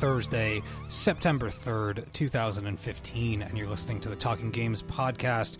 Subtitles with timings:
[0.00, 5.58] Thursday, September 3rd, 2015, and you're listening to the Talking Games podcast.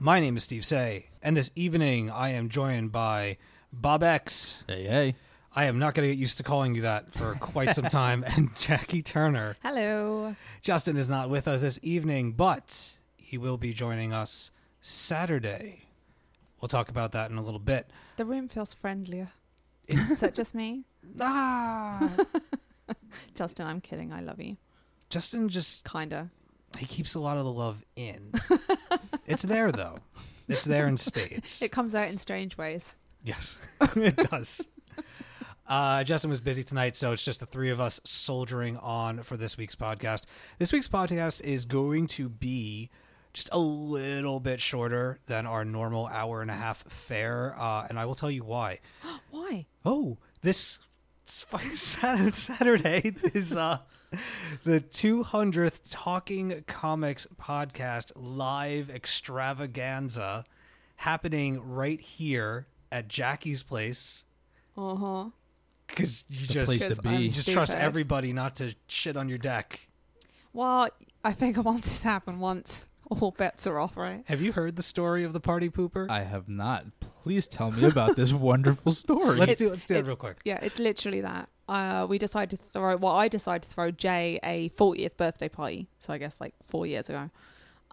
[0.00, 3.36] My name is Steve Seigh, and this evening I am joined by
[3.70, 4.64] Bob X.
[4.66, 5.14] Hey, hey.
[5.54, 8.24] I am not going to get used to calling you that for quite some time,
[8.34, 9.58] and Jackie Turner.
[9.62, 10.36] Hello.
[10.62, 14.50] Justin is not with us this evening, but he will be joining us
[14.80, 15.84] Saturday.
[16.62, 17.90] We'll talk about that in a little bit.
[18.16, 19.32] The room feels friendlier.
[19.86, 20.84] Is that just me?
[21.20, 22.10] Ah,
[23.34, 24.12] Justin, I'm kidding.
[24.12, 24.56] I love you.
[25.10, 26.30] Justin just Kinda.
[26.78, 28.32] he keeps a lot of the love in.
[29.26, 29.98] it's there though.
[30.48, 31.62] It's there in spades.
[31.62, 32.96] It comes out in strange ways.
[33.24, 33.58] Yes,
[33.96, 34.66] it does.
[35.66, 39.36] Uh, Justin was busy tonight, so it's just the three of us soldiering on for
[39.36, 40.24] this week's podcast.
[40.58, 42.90] This week's podcast is going to be
[43.32, 47.98] just a little bit shorter than our normal hour and a half fare, uh, and
[47.98, 48.80] I will tell you why.
[49.30, 49.66] Why?
[49.84, 50.78] Oh, this
[51.24, 53.78] Saturday, Saturday is uh,
[54.64, 60.44] the 200th Talking Comics podcast live extravaganza
[60.96, 64.24] happening right here at Jackie's place
[64.76, 65.24] Uh huh.
[65.86, 67.22] because you The just place to Because be.
[67.24, 67.84] You just trust stupid.
[67.84, 69.88] everybody not to shit on your deck.
[70.52, 70.88] Well,
[71.24, 74.24] I figure once this happened once, all bets are off, right?
[74.26, 76.10] Have you heard the story of the party pooper?
[76.10, 76.86] I have not.
[77.22, 79.38] Please tell me about this wonderful story.
[79.38, 80.38] let's It's- do let's do it it's- real quick.
[80.44, 81.48] Yeah, it's literally that.
[81.68, 82.96] Uh, we decided to throw.
[82.96, 85.88] Well, I decided to throw Jay a 40th birthday party.
[85.98, 87.30] So I guess like four years ago.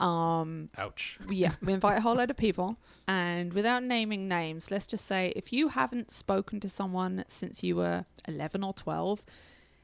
[0.03, 1.19] Um, Ouch.
[1.29, 2.77] yeah, we invite a whole load of people,
[3.07, 7.75] and without naming names, let's just say if you haven't spoken to someone since you
[7.75, 9.23] were 11 or 12,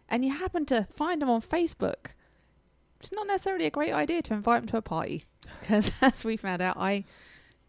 [0.08, 2.14] and you happen to find them on Facebook,
[3.02, 5.26] it's not necessarily a great idea to invite them to a party
[5.60, 7.04] because, as we found out, I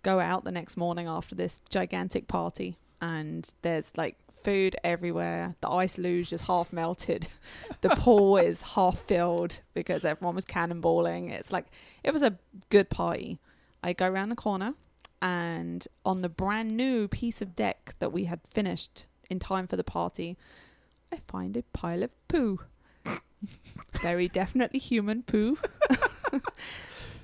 [0.06, 5.56] go out the next morning after this gigantic party, and there's like food everywhere.
[5.61, 7.27] The ice luge is half melted.
[7.81, 11.31] The pool is half filled because everyone was cannonballing.
[11.31, 11.67] It's like
[12.03, 12.39] it was a
[12.71, 13.39] good party.
[13.83, 14.75] I go around the corner,
[15.21, 19.77] and on the brand new piece of deck that we had finished in time for
[19.77, 20.37] the party,
[21.12, 22.61] I find a pile of poo.
[24.00, 25.59] Very definitely human poo.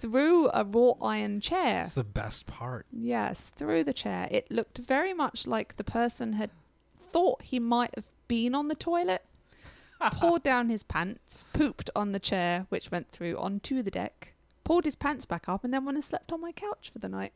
[0.03, 1.83] Through a wrought iron chair.
[1.85, 2.87] That's the best part.
[2.91, 4.27] Yes, through the chair.
[4.33, 6.51] It looked very much like the person had
[7.09, 9.25] thought he might have been on the toilet,
[10.01, 14.87] poured down his pants, pooped on the chair, which went through onto the deck, pulled
[14.87, 17.33] his pants back up, and then went and slept on my couch for the night.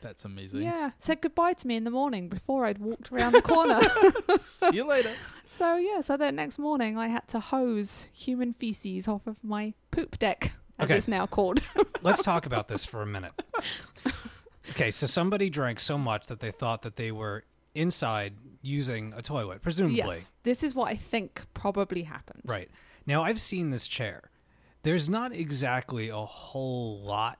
[0.00, 0.62] That's amazing.
[0.62, 3.80] Yeah, said goodbye to me in the morning before I'd walked around the corner.
[4.38, 5.10] See you later.
[5.46, 9.74] so, yeah, so the next morning I had to hose human feces off of my
[9.90, 10.96] poop deck, as Okay.
[10.96, 11.60] it's now called.
[12.02, 13.32] Let's talk about this for a minute.
[14.70, 17.44] Okay, so somebody drank so much that they thought that they were
[17.74, 19.96] inside using a toilet, presumably.
[19.96, 22.42] yes, this is what I think probably happened.
[22.44, 22.70] Right.
[23.06, 24.30] Now, I've seen this chair.
[24.82, 27.38] There's not exactly a whole lot,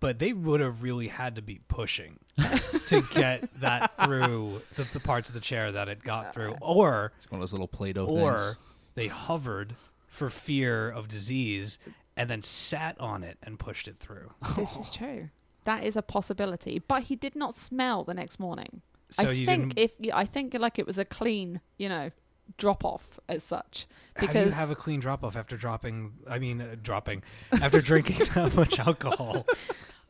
[0.00, 2.18] but they would have really had to be pushing
[2.86, 6.54] to get that through the, the parts of the chair that it got uh, through.
[6.62, 8.56] Or, It's one of those little Play-Doh or things.
[8.94, 9.76] they hovered
[10.08, 11.78] for fear of disease
[12.16, 14.32] and then sat on it and pushed it through.
[14.56, 15.30] This is true.
[15.64, 16.80] That is a possibility.
[16.86, 18.82] But he did not smell the next morning.
[19.10, 22.10] So I think if I think like it was a clean, you know,
[22.56, 23.86] drop off as such.
[24.16, 26.12] How do you have a clean drop off after dropping?
[26.28, 27.22] I mean, uh, dropping
[27.52, 29.46] after drinking that much alcohol.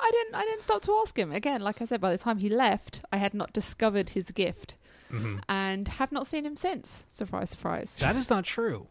[0.00, 1.32] I didn't I didn't stop to ask him.
[1.32, 4.76] Again, like I said, by the time he left, I had not discovered his gift
[5.10, 5.42] Mhm.
[5.48, 7.04] and have not seen him since.
[7.08, 7.96] Surprise, surprise.
[7.96, 8.86] That is not true.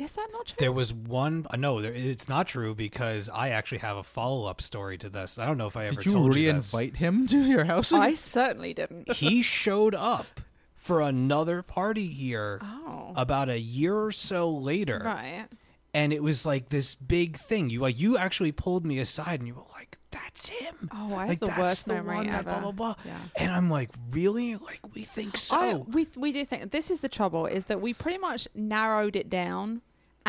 [0.00, 0.56] Is that not true?
[0.58, 1.46] There was one.
[1.50, 5.08] Uh, no, there, it's not true because I actually have a follow up story to
[5.08, 5.38] this.
[5.38, 6.72] I don't know if I ever Did you told you this.
[6.74, 7.92] re-invite him to your house?
[7.92, 9.12] I certainly didn't.
[9.12, 10.40] He showed up
[10.74, 13.12] for another party here Oh.
[13.16, 15.46] about a year or so later, Right.
[15.92, 17.68] and it was like this big thing.
[17.70, 21.20] You like you actually pulled me aside and you were like, "That's him." Oh, I
[21.20, 22.50] have like the that's worst the memory one that ever.
[22.50, 22.94] blah blah blah.
[23.04, 23.18] Yeah.
[23.36, 24.56] And I'm like, really?
[24.56, 25.56] Like we think so?
[25.56, 29.16] I, we we do think this is the trouble is that we pretty much narrowed
[29.16, 29.82] it down,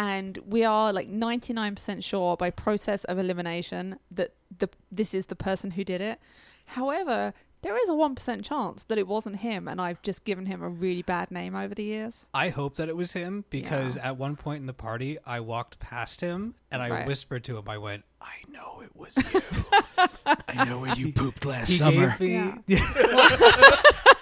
[0.10, 4.30] and we are like ninety nine percent sure by process of elimination that
[4.62, 6.20] the this is the person who did it.
[6.78, 7.34] However,
[7.64, 10.64] there is a one percent chance that it wasn't him, and I've just given him
[10.64, 12.30] a really bad name over the years.
[12.34, 14.10] I hope that it was him because Yeah.
[14.10, 17.08] at one point in the party, I walked past him and I Right.
[17.08, 17.70] whispered to him.
[17.70, 19.42] I went, "I know it was you.
[20.48, 22.16] I know where you pooped last He summer.
[22.18, 22.80] gave me- Yeah.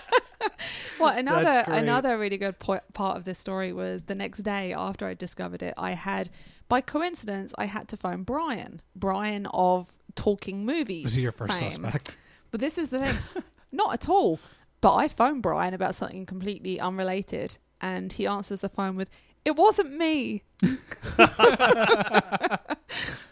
[1.00, 5.07] Well, another another really good po- part of this story was the next day after
[5.07, 6.30] I discovered it, I had
[6.68, 11.06] by coincidence I had to phone Brian, Brian of Talking Movies.
[11.06, 11.72] Was he your first fame.
[11.72, 12.18] suspect?
[12.51, 13.18] But this is the thing,
[13.72, 14.40] not at all.
[14.81, 19.10] But I phoned Brian about something completely unrelated, and he answers the phone with,
[19.45, 20.44] It wasn't me.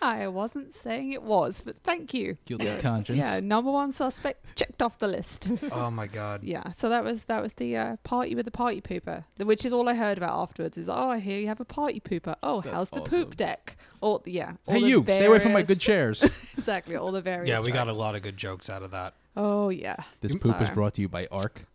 [0.01, 2.37] I wasn't saying it was, but thank you.
[2.45, 3.17] Guilty conscience.
[3.17, 5.51] Yeah, number one suspect checked off the list.
[5.71, 6.43] Oh my god.
[6.43, 9.65] yeah, so that was that was the uh, party with the party pooper, the- which
[9.65, 10.77] is all I heard about afterwards.
[10.77, 12.35] Is oh, I hear you have a party pooper.
[12.41, 13.09] Oh, That's how's the awesome.
[13.25, 13.75] poop deck?
[14.01, 16.23] Or yeah, all Hey, the you, stay away from my good various- chairs.
[16.57, 17.49] exactly, all the various.
[17.49, 17.99] Yeah, we got a jokes.
[17.99, 19.13] lot of good jokes out of that.
[19.35, 21.65] Oh yeah, This poop is So- brought to you by Ark.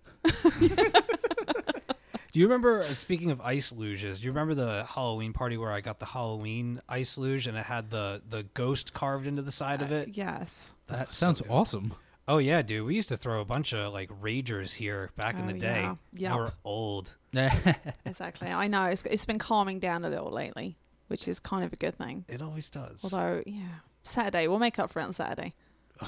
[2.33, 2.83] Do you remember?
[2.83, 6.07] uh, Speaking of ice luges, do you remember the Halloween party where I got the
[6.07, 9.97] Halloween ice luge and it had the the ghost carved into the side of Uh,
[9.97, 10.09] it?
[10.17, 10.73] yes.
[10.87, 11.51] That, was so sounds good.
[11.51, 11.95] awesome.
[12.27, 12.87] Oh yeah, dude.
[12.87, 15.83] We used to throw a bunch of like ragers here back in Oh, the day.
[15.83, 15.95] yeah.
[16.15, 16.33] Yep.
[16.33, 17.17] We We're old.
[18.05, 18.49] Exactly.
[18.49, 20.77] I know it's it's been calming down a little lately,
[21.09, 22.25] which is kind of a good thing.
[22.29, 23.03] It always does.
[23.05, 25.55] Although, yeah, Saturday we'll make up for it on Saturday.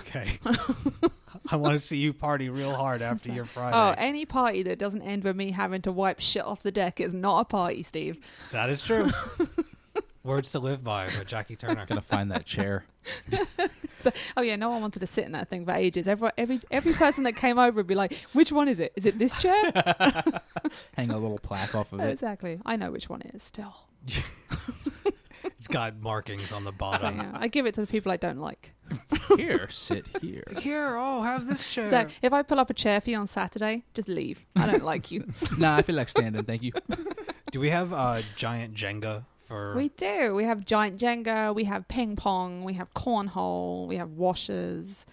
[0.01, 0.39] Okay.
[1.51, 3.77] I want to see you party real hard after your Friday.
[3.77, 7.01] Oh, any party that doesn't end with me having to wipe shit off the deck
[7.01, 8.19] is not a party, Steve.
[8.53, 9.11] that is true.
[10.25, 11.85] Words to live by by Jackie Turner.
[11.87, 12.87] Gotta find that chair.
[13.95, 16.09] So, oh yeah, no one wanted to sit in that thing for ages.
[16.09, 18.93] Every every every person that came over would be like, "Which one is it?
[18.97, 19.71] Is it this chair?"
[20.97, 22.11] Hang a little plaque off of it.
[22.11, 22.59] exactly.
[22.65, 23.43] I know which one it is.
[23.43, 23.75] Still,
[25.45, 27.17] It's got markings on the so, bottom.
[27.19, 28.74] yeah, I give it to the people I don't like.
[29.37, 30.45] Here, sit here.
[30.59, 31.91] Here, oh, have this chair.
[31.91, 34.45] So if I pull up a chair for you on Saturday, just leave.
[34.55, 35.25] I don't like you.
[35.59, 36.45] nah, I feel like standing.
[36.45, 36.73] Thank you.
[37.51, 39.75] Do we have uh, giant Jenga for?
[39.75, 40.35] We do.
[40.35, 41.55] We have giant Jenga.
[41.55, 42.65] We have ping pong.
[42.65, 43.87] We have cornhole.
[43.87, 45.07] We have washers.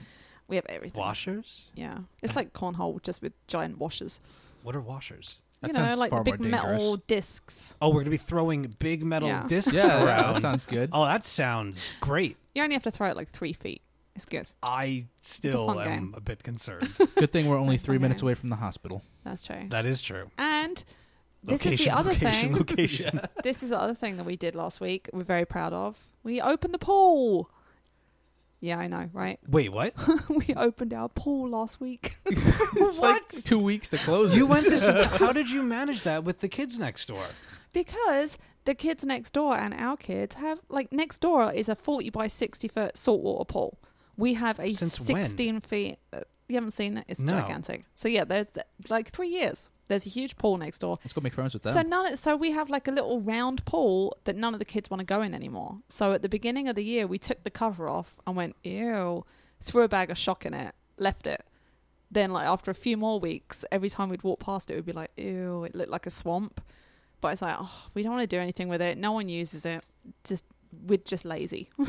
[0.48, 1.00] We have everything.
[1.00, 1.68] washers?
[1.76, 4.20] Yeah, it's like cornhole just with giant washers.
[4.64, 5.40] What are washers?
[5.62, 7.76] That you know, like the big metal discs.
[7.82, 9.46] Oh, we're gonna be throwing big metal Yeah.
[9.48, 10.34] discs Yeah, around.
[10.36, 10.90] that sounds good.
[10.92, 12.38] oh, that sounds great.
[12.56, 13.82] You only have to throw it like three feet.
[14.16, 14.50] It's good.
[14.62, 16.14] I still fun am game.
[16.18, 16.90] a bit concerned.
[17.16, 18.02] Good thing we're only three fine.
[18.02, 19.04] minutes away from the hospital.
[19.24, 19.68] That's true.
[19.70, 20.30] that is true.
[20.38, 20.84] And
[21.44, 22.54] this is the other location, thing.
[22.58, 23.22] Location.
[23.44, 25.10] This is the other thing that we did last week.
[25.14, 25.98] We're very proud of.
[26.24, 27.50] We opened the pool.
[28.62, 29.40] Yeah, I know, right?
[29.50, 29.94] Wait, what?
[30.30, 32.18] we opened our pool last week.
[32.74, 34.36] It's like two weeks to close.
[34.36, 34.50] You it.
[34.50, 34.86] went this.
[35.20, 37.24] How did you manage that with the kids next door?
[37.74, 42.10] because the kids next door and our kids have like next door is a 40
[42.10, 43.80] by 60 foot saltwater pool
[44.18, 45.24] we have a Since when?
[45.26, 46.20] 16 feet uh,
[46.52, 47.06] you haven't seen that?
[47.08, 47.34] It's No.
[47.34, 47.84] gigantic.
[47.96, 48.52] So yeah there's
[48.90, 49.70] like three years.
[49.88, 50.98] There's a huge pool next door.
[51.04, 51.74] Let's go make friends with them.
[51.74, 54.90] so none so we have like a little round pool that none of the kids
[54.90, 55.80] want to go in anymore.
[55.90, 59.26] So at the beginning of the year we took the cover off and went ew
[59.60, 61.44] threw a bag of shock in it left it.
[62.10, 64.94] Then like after a few more weeks every time we'd walk past it we'd be
[64.94, 66.62] like ew it looked like a swamp.
[67.20, 68.98] But it's like oh we don't want to do anything with it.
[68.98, 69.84] No one uses it.
[70.24, 70.46] Just
[70.88, 71.70] we're just lazy.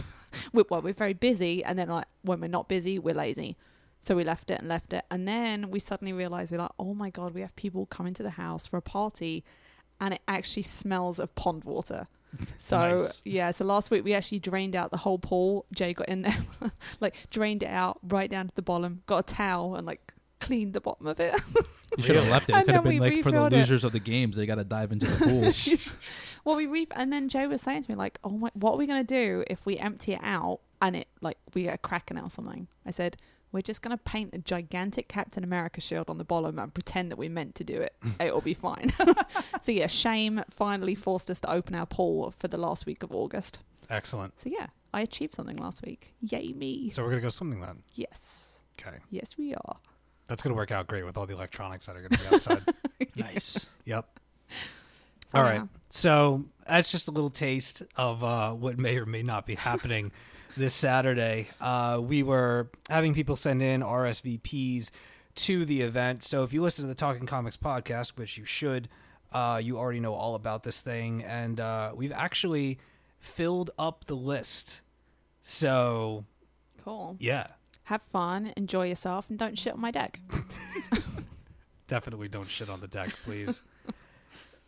[0.55, 3.59] We, well we're very busy and then like when we're not busy we're lazy
[4.05, 6.93] so we left it and left it and then we suddenly realized we're like oh
[6.93, 9.45] my god we have people coming to the house for a party
[10.01, 12.09] and it actually smells of pond water
[12.57, 13.23] so Nice.
[13.25, 16.37] yeah so last week we actually drained out the whole pool jay got in there
[17.01, 20.73] like drained it out right down to the bottom got a towel and like cleaned
[20.73, 21.35] the bottom of it
[21.97, 22.57] you should have left it.
[22.57, 23.57] It could have been like for the refilled it.
[23.59, 24.35] losers of the games.
[24.35, 25.79] They got to dive into the pool.
[26.43, 28.77] Well, we re- and then Jay was saying to me like, "Oh my, what are
[28.79, 32.11] we gonna do if we empty it out and it like we get a crack
[32.11, 33.19] in it or something?" I said,
[33.53, 37.17] "We're just gonna paint a gigantic Captain America shield on the bottom and pretend that
[37.17, 37.95] we meant to do it.
[38.21, 38.93] It'll be fine."
[39.63, 43.13] so yeah, shame finally forced us to open our pool for the last week of
[43.13, 43.61] August.
[43.91, 44.41] Excellent.
[44.41, 46.15] So yeah, I achieved something last week.
[46.23, 46.89] Yay me!
[46.91, 47.83] So we're gonna go swimming then.
[47.95, 49.77] yes, Okay, yes we are.
[50.27, 52.63] that's gonna work out great with all the electronics that are gonna be outside.
[53.17, 53.67] nice.
[53.85, 54.19] yep.
[55.31, 55.55] So, All right.
[55.57, 55.67] yeah.
[55.89, 60.13] So that's just a little taste of uh, what may or may not be happening
[60.57, 61.49] this Saturday.
[61.61, 64.91] Uh, we were having people send in RSVPs
[65.35, 66.23] to the event.
[66.23, 68.89] So if you listen to the Talking Comics podcast, which you should,
[69.33, 71.23] uh, you already know all about this thing.
[71.25, 72.79] And uh, we've actually
[73.19, 74.83] filled up the list.
[75.43, 76.25] So
[76.85, 77.17] Cool.
[77.19, 77.47] yeah,
[77.85, 80.21] Have fun, enjoy yourself, and don't shit on my deck.
[81.87, 83.63] definitely don't shit on the deck, please.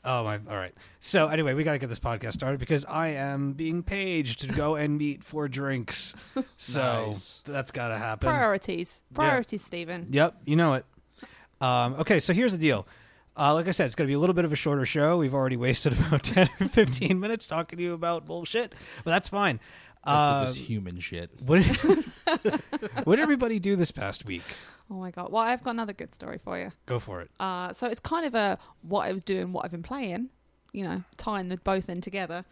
[0.04, 0.34] Oh my!
[0.50, 0.74] All right.
[1.00, 4.48] So anyway, we got to get this podcast started because I am being paged to
[4.48, 6.14] go and meet for drinks.
[6.56, 7.42] So Nice.
[7.44, 8.28] that's got to happen.
[8.28, 9.14] Priorities, Yeah.
[9.16, 10.06] priorities, Stephen.
[10.10, 10.84] Yep, you know it.
[11.60, 12.86] Um, okay, so here's the deal.
[13.36, 15.16] Uh, like I said, it's going to be a little bit of a shorter show.
[15.16, 19.28] We've already wasted about 10 or 15 minutes talking to you about bullshit, but that's
[19.28, 19.58] fine.
[20.04, 21.30] Uh, with this human shit.
[21.40, 21.64] what,
[23.04, 24.42] what did everybody do this past week?
[24.90, 25.30] Oh my god!
[25.32, 26.70] Well, I've got another good story for you.
[26.86, 27.30] Go for it.
[27.40, 30.28] Uh, so it's kind of a what I was doing, what I've been playing,
[30.72, 32.44] you know, tying the both in together.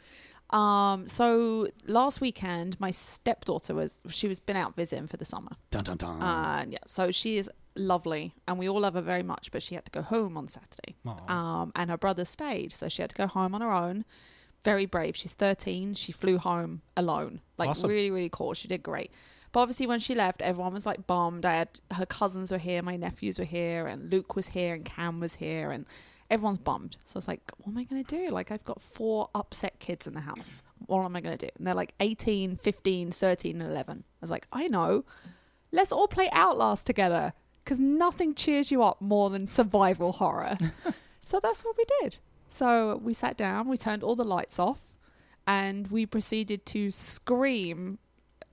[0.50, 5.52] Um, so last weekend, my stepdaughter was she was been out visiting for the summer,
[5.70, 6.22] Dun dun dun.
[6.22, 9.50] and yeah, so she is lovely, and we all love her very much.
[9.50, 10.96] But she had to go home on Saturday,
[11.28, 14.04] um, and her brother stayed, so she had to go home on her own.
[14.64, 15.16] Very brave.
[15.16, 15.94] She's 13.
[15.94, 17.40] She flew home alone.
[17.58, 17.90] Like Awesome.
[17.90, 18.54] really, really cool.
[18.54, 19.10] She did great.
[19.52, 21.44] But obviously, when she left, everyone was like bummed.
[21.44, 24.84] I had her cousins were here, my nephews were here, and Luke was here, and
[24.84, 25.86] Cam was here, and
[26.30, 26.96] everyone's bummed.
[27.04, 28.30] So I was like, what am I going to do?
[28.30, 30.62] Like, I've got four upset kids in the house.
[30.86, 31.50] What am I going to do?
[31.58, 34.04] And they're like 18, 15, 13, and 11.
[34.06, 35.04] I was like, I know.
[35.70, 40.56] Let's all play Outlast together because nothing cheers you up more than survival horror.
[41.20, 42.18] so that's what we did.
[42.48, 44.80] So we sat down, we turned all the lights off,
[45.46, 47.98] and we proceeded to scream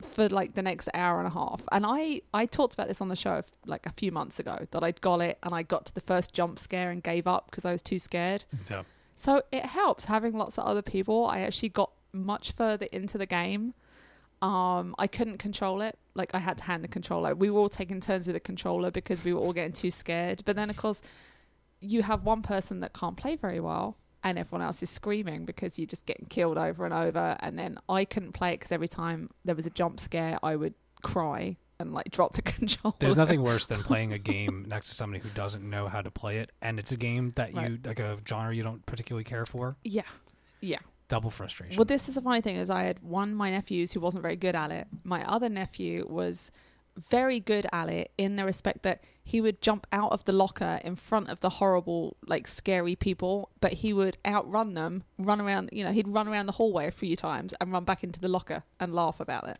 [0.02, 1.62] for like the next hour and a half.
[1.72, 4.84] And I I talked about this on the show like a few months ago that
[4.84, 7.66] I'd got it and I got to the first jump scare and gave up because
[7.66, 8.46] I was too scared.
[8.70, 8.84] Yeah.
[9.16, 11.26] So it helps having lots of other people.
[11.26, 13.74] I actually got much further into the game.
[14.42, 15.98] Um, I couldn't control it.
[16.16, 17.36] Like I had to hand the controller.
[17.36, 20.44] We were all taking turns with the controller because we were all getting too scared.
[20.46, 21.02] But then of course,
[21.82, 25.78] you have one person that can't play very well, and everyone else is screaming because
[25.80, 27.38] you're just getting killed over and over.
[27.40, 30.56] And then I couldn't play it because every time there was a jump scare, I
[30.56, 32.96] would cry and like drop the controller.
[33.00, 36.12] There's nothing worse than playing a game next to somebody who doesn't know how to
[36.12, 37.86] play it, and it's a game that you Right.
[37.86, 39.78] like a genre you don't particularly care for.
[39.84, 40.02] Yeah,
[40.60, 40.80] yeah.
[41.08, 41.78] Double frustration.
[41.78, 44.22] Well, this is the funny thing is I had one of my nephews who wasn't
[44.22, 44.88] very good at it.
[45.04, 46.52] My other nephew was
[47.00, 50.80] very good at it in the respect that he would jump out of the locker
[50.84, 55.70] in front of the horrible, like scary people, but he would outrun them, run around,
[55.72, 58.28] you know, he'd run around the hallway a few times and run back into the
[58.28, 59.60] locker and laugh about it.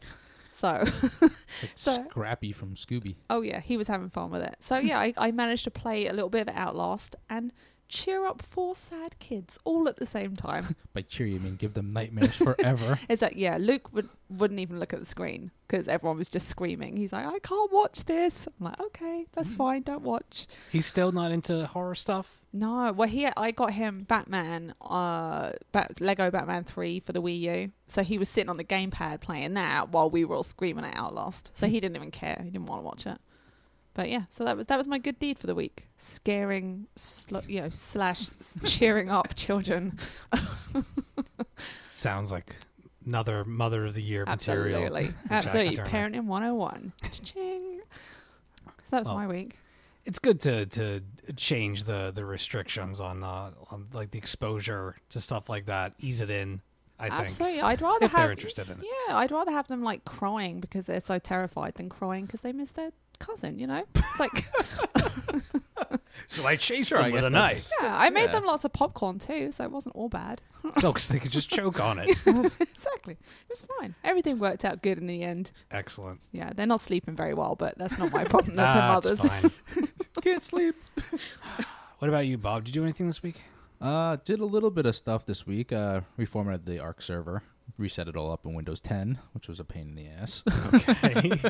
[0.52, 3.18] So, It's like So- Scrappy from Scooby.
[3.30, 4.56] oh yeah, he was having fun with it.
[4.60, 7.54] So yeah, I, I managed to play a little bit of Outlast and
[7.90, 10.76] cheer up four sad kids all at the same time.
[10.94, 13.00] By cheer, you mean give them nightmares forever.
[13.10, 16.48] It's like, yeah, Luke would, wouldn't even look at the screen because everyone was just
[16.48, 16.96] screaming.
[16.96, 18.48] He's like, I can't watch this.
[18.48, 20.48] I'm like, okay, that's fine, don't watch.
[20.72, 22.40] He's still not into horror stuff.
[22.54, 27.40] No, well, he, I got him Batman, uh, Bat, Lego Batman 3 for the Wii
[27.40, 27.72] U.
[27.88, 30.96] So he was sitting on the gamepad playing that while we were all screaming at
[30.96, 31.52] Outlast.
[31.54, 32.40] So he didn't even care.
[32.44, 33.20] He didn't want to watch it.
[34.00, 37.40] But yeah, so that was that was my good deed for the week, scaring, sl-
[37.50, 38.30] you know, slash
[38.64, 40.00] cheering up children.
[41.92, 42.56] Sounds like
[43.06, 44.86] another Mother of the Year material.
[44.86, 45.14] Absolutely.
[45.30, 45.76] Absolutely.
[45.84, 46.94] Parenting 101.
[47.12, 47.82] Ching.
[48.84, 49.58] So that was Well, my week.
[50.06, 51.02] It's good to to
[51.36, 55.92] change the the restrictions on uh on like the exposure to stuff like that.
[56.00, 56.62] Ease it in.
[56.98, 57.62] I think Absolutely.
[57.64, 58.86] I'd rather if have they're interested in it.
[59.10, 62.54] Yeah, I'd rather have them like crying because they're so terrified than crying because they
[62.54, 63.84] miss their cousin, you know?
[63.96, 64.46] It's like
[66.28, 67.70] So I chased Sure, I with a knife.
[67.82, 68.34] Yeah, I made Yeah.
[68.34, 70.42] them lots of popcorn too, so it wasn't all bad.
[70.80, 72.10] Jokes, they could just choke on it.
[72.60, 73.14] exactly.
[73.14, 73.96] It was fine.
[74.04, 75.52] Everything worked out good in the end.
[75.72, 76.20] Excellent.
[76.32, 78.56] Yeah, they're not sleeping very well, but that's not my problem.
[78.58, 78.74] That's
[79.04, 79.52] their That's mother's.
[79.74, 79.88] fine.
[80.22, 80.76] Can't sleep.
[82.00, 82.64] What about you, Bob?
[82.64, 83.42] Did you do anything this week?
[83.82, 85.74] Uh, did a little bit of stuff this week.
[85.74, 87.44] Uh, reformatted the Arc server,
[87.78, 90.42] reset it all up in Windows 10, which was a pain in the ass.
[90.74, 91.42] Okay.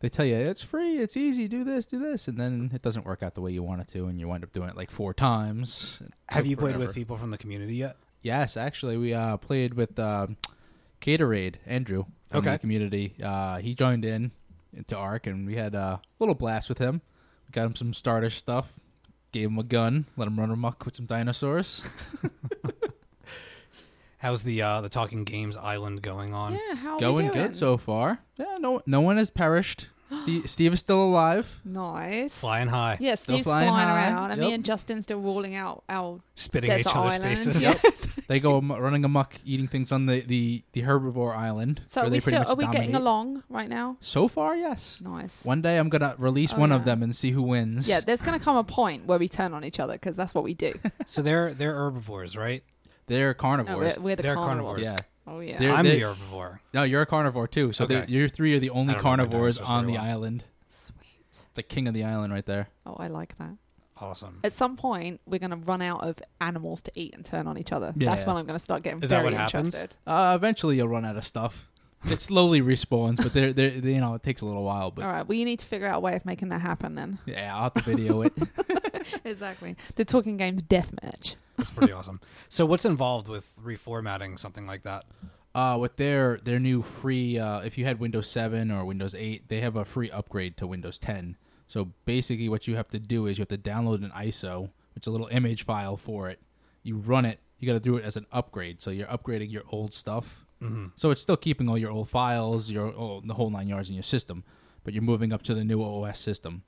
[0.00, 3.06] They tell you it's free, it's easy, do this, do this, and then it doesn't
[3.06, 4.90] work out the way you want it to, and you wind up doing it like
[4.90, 5.98] four times.
[6.28, 6.86] Have you played forever.
[6.88, 7.96] with people from the community yet?
[8.22, 10.26] Yes, actually, we uh, played with uh,
[11.00, 12.52] Gatorade Andrew from Okay.
[12.52, 13.14] the community.
[13.22, 14.32] Uh, he joined in
[14.76, 17.00] into Arc, and we had a little blast with him.
[17.48, 18.72] We got him some starter stuff,
[19.32, 21.82] gave him a gun, let him run amok with some dinosaurs.
[24.26, 26.54] How's the uh the Talking Games Island going on?
[26.54, 27.30] Yeah, how are we Going doing?
[27.32, 28.18] good so far.
[28.36, 29.86] Yeah, no, no one has perished.
[30.10, 31.60] Steve, Steve is still alive.
[31.64, 32.40] Nice.
[32.40, 34.10] Flying high, Yeah, Still Steve's flying, flying high.
[34.10, 34.54] around, and me Yep.
[34.56, 37.22] and Justin still ruling out our spitting in each other's island.
[37.38, 37.62] faces.
[38.16, 38.26] Yep.
[38.26, 41.82] They go am- running amok, eating things on the, the, the herbivore island.
[41.86, 43.00] So where are they we pretty still much are we getting dominate.
[43.00, 43.96] along right now?
[44.00, 45.00] So far, yes.
[45.04, 45.44] Nice.
[45.44, 47.88] One day I'm gonna release Oh, one of them and see who wins.
[47.88, 50.34] Yeah, there's going to come a point where we turn on each other because that's
[50.34, 50.72] what we do.
[51.06, 52.64] So they're they're herbivores, right?
[53.06, 53.96] They're No, carnivores.
[53.98, 54.82] we're, we're the They're carnivores.
[54.82, 55.00] carnivores.
[55.26, 55.32] yeah.
[55.32, 55.58] Oh yeah.
[55.58, 56.58] They're- I'm they- the herbivore.
[56.74, 57.72] No, you're a carnivore too.
[57.72, 58.00] So Okay.
[58.02, 60.02] the- you three are the only I don't know my carnivores on the well.
[60.02, 60.44] island.
[60.68, 61.46] Sweet.
[61.54, 62.68] The king of the island, right there.
[62.86, 63.50] Oh, I like that.
[63.98, 64.40] Awesome.
[64.44, 67.56] At some point, we're going to run out of animals to eat and turn on
[67.58, 67.92] each other.
[67.96, 68.10] Yeah.
[68.10, 69.68] That's when I'm going to start getting Is that very what happens?
[69.74, 69.96] interested.
[70.06, 71.68] Uh, eventually, you'll run out of stuff.
[72.10, 74.90] It slowly respawns, but they're, they're, they, you know, it takes a little while.
[74.90, 75.26] But All right.
[75.26, 77.18] Well, you need to figure out a way of making that happen then.
[77.26, 78.32] yeah, I'll have to video it.
[79.24, 79.76] exactly.
[79.94, 81.36] The Talking Games deathmatch.
[81.56, 82.20] That's pretty awesome.
[82.48, 85.04] So what's involved with reformatting something like that?
[85.54, 89.48] Uh, with their their new free, uh, if you had Windows 7 or Windows 8,
[89.48, 91.36] they have a free upgrade to Windows 10.
[91.66, 95.04] So basically, what you have to do is you have to download an ISO, which
[95.04, 96.40] is a little image file for it.
[96.82, 97.40] You run it.
[97.58, 98.82] You got to do it as an upgrade.
[98.82, 100.44] So you're upgrading your old stuff.
[100.62, 100.88] Mm-hmm.
[100.96, 103.94] So it's still keeping all your old files, your oh, the whole nine yards in
[103.94, 104.44] your system,
[104.84, 106.62] but you're moving up to the new OS system.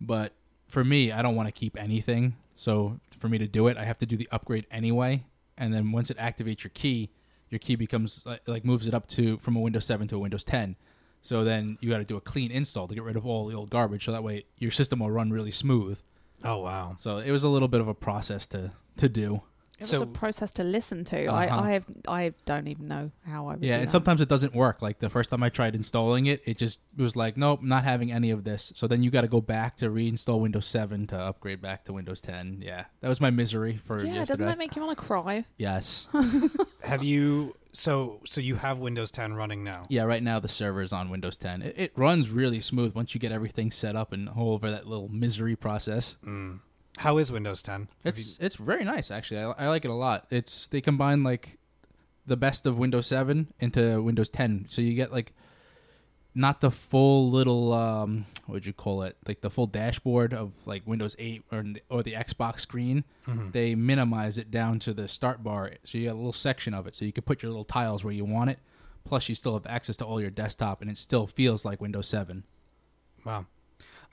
[0.00, 0.32] But
[0.66, 2.36] for me, I don't want to keep anything.
[2.54, 5.24] So for me to do it, I have to do the upgrade anyway.
[5.56, 7.10] And then once it activates your key,
[7.48, 10.44] your key becomes like, moves it up to from a Windows 7 to a Windows
[10.44, 10.76] 10.
[11.22, 13.54] So then you got to do a clean install to get rid of all the
[13.54, 14.04] old garbage.
[14.04, 15.98] So that way your system will run really smooth.
[16.44, 16.96] Oh wow.
[16.98, 19.42] So it was a little bit of a process to to do.
[19.78, 21.26] It was So- a process to listen to.
[21.26, 21.36] Uh-huh.
[21.36, 23.62] I, I have, I don't even know how I would.
[23.64, 23.92] Yeah, do and that.
[23.92, 24.80] sometimes it doesn't work.
[24.80, 27.84] Like the first time I tried installing it, it just it was like, nope, not
[27.84, 28.72] having any of this.
[28.74, 31.92] So then you got to go back to reinstall Windows 7 to upgrade back to
[31.92, 32.62] Windows 10.
[32.64, 34.24] Yeah, that was my misery for Yeah, yesterday.
[34.26, 35.44] doesn't that make you want to cry?
[35.58, 36.08] yes.
[36.82, 39.82] Have you so so you have Windows 10 running now?
[39.90, 41.60] yeah, right now the server's on Windows 10.
[41.62, 45.08] It, it runs really smooth once you get everything set up and over that little
[45.08, 46.16] misery process.
[46.24, 46.60] Mm.
[46.98, 47.88] How is Windows 10?
[48.04, 49.40] Have It's it's very nice actually.
[49.40, 50.26] I, I like it a lot.
[50.30, 51.58] It's they combine like
[52.26, 55.32] the best of Windows 7 into Windows 10, so you get like
[56.34, 60.52] not the full little um what would you call it like the full dashboard of
[60.66, 63.04] like Windows 8 or or the Xbox screen.
[63.26, 63.52] Mhm.
[63.52, 66.86] They minimize it down to the start bar, so you get a little section of
[66.86, 68.58] it, so you can put your little tiles where you want it.
[69.04, 72.08] Plus, you still have access to all your desktop, and it still feels like Windows
[72.08, 72.42] 7.
[73.24, 73.46] Wow.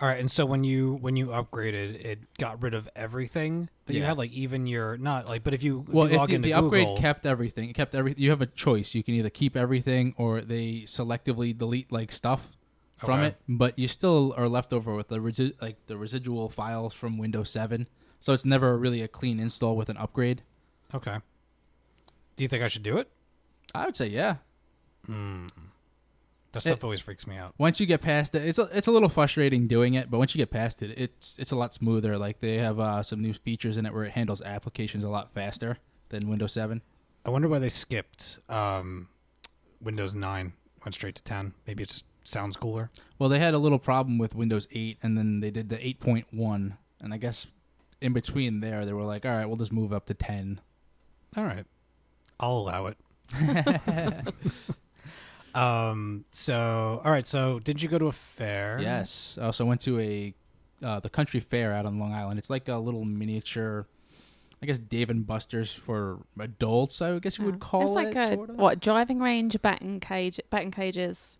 [0.02, 3.94] All right, and so when you when you upgraded, it got rid of everything that
[3.94, 4.08] you Yeah.
[4.08, 6.50] had, like even your not like, but if you, if Well, you log the, into
[6.50, 7.70] the Google, upgrade kept everything.
[7.70, 8.14] It kept every.
[8.18, 8.94] You have a choice.
[8.96, 12.50] You can either keep everything or they selectively delete like stuff
[12.98, 13.28] from Okay.
[13.28, 13.38] it.
[13.48, 17.50] But you still are left over with the resi- like the residual files from Windows
[17.52, 17.88] 7.
[18.20, 20.42] So it's never really a clean install with an upgrade.
[20.94, 21.18] okay.
[22.36, 23.10] Do you think I should do it?
[23.76, 24.38] I would say yeah.
[25.06, 25.48] Hmm.
[26.54, 27.56] That stuff always freaks me out.
[27.58, 30.12] Once you get past it, it's a, it's a little frustrating doing it.
[30.12, 32.16] But once you get past it, it's it's a lot smoother.
[32.18, 35.34] Like they have uh, some new features in it where it handles applications a lot
[35.34, 36.82] faster than Windows 7.
[37.26, 39.08] I wonder why they skipped um,
[39.82, 40.54] Windows 9,
[40.86, 41.54] went straight to 10.
[41.66, 42.92] Maybe it just sounds cooler.
[43.18, 46.78] Well, they had a little problem with Windows 8, and then they did the 8.1,
[47.00, 47.48] and I guess
[48.00, 50.62] in between there, they were like, "All right, we'll just move up to 10."
[51.36, 51.66] All right,
[52.40, 52.98] I'll allow it.
[55.56, 56.26] um.
[56.32, 57.28] So, all right.
[57.28, 58.80] So, did you go to a fair?
[58.82, 60.34] Yes, I also went to a
[60.84, 62.40] uh, the country fair out on Long Island.
[62.40, 63.88] It's like a little miniature,
[64.62, 67.02] I guess Dave and Buster's for adults.
[67.02, 67.86] I guess you would call it.
[67.86, 68.18] it's like it.
[68.18, 68.56] a sort of.
[68.58, 71.40] what driving range, batting cage, batting cages,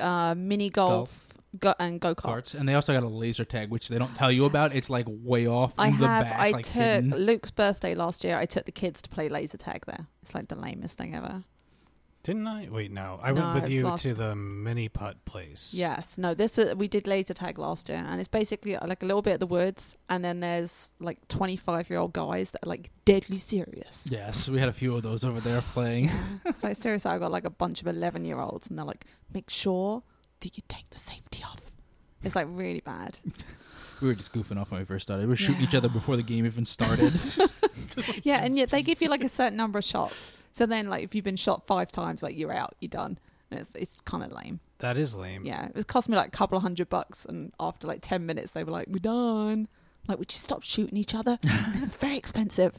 [0.00, 2.60] uh, mini golf, go, and go Carts, karts.
[2.60, 4.74] and they also got a laser tag, which they don't tell you about.
[4.74, 6.24] It's like way off in I the have.
[6.24, 7.10] back, I like took hidden.
[7.10, 8.38] Luke's birthday last year.
[8.38, 10.06] I took the kids to play laser tag there.
[10.22, 11.44] It's like the lamest thing ever.
[12.28, 12.68] Didn't I?
[12.70, 13.18] Wait, no.
[13.22, 15.72] I No, went with you last- to the mini putt place.
[15.74, 16.34] Yes, no.
[16.34, 19.32] This uh, we did laser tag last year, and it's basically like a little bit
[19.32, 23.38] of the woods, and then there's like 25 year old guys that are like deadly
[23.38, 24.10] serious.
[24.12, 26.10] Yes, we had a few of those over there playing.
[26.54, 29.48] so seriously, I got like a bunch of 11 year olds, and they're like, make
[29.48, 30.02] sure
[30.40, 31.62] that you take the safety off.
[32.22, 33.18] It's like really bad.
[34.02, 35.22] we were just goofing off when we first started.
[35.22, 37.10] We were shooting each other before the game even started.
[38.22, 40.34] yeah, and yet they give you like a certain number of shots.
[40.52, 43.18] So then, like, if you've been shot five times, like you're out, you're done.
[43.50, 44.60] And it's it's kind of lame.
[44.78, 45.44] That is lame.
[45.44, 48.26] Yeah, it was cost me like a couple of hundred bucks, and after like ten
[48.26, 49.68] minutes, they were like, "We're done."
[50.06, 51.38] Like, would you stop shooting each other?
[51.44, 52.74] it's very expensive.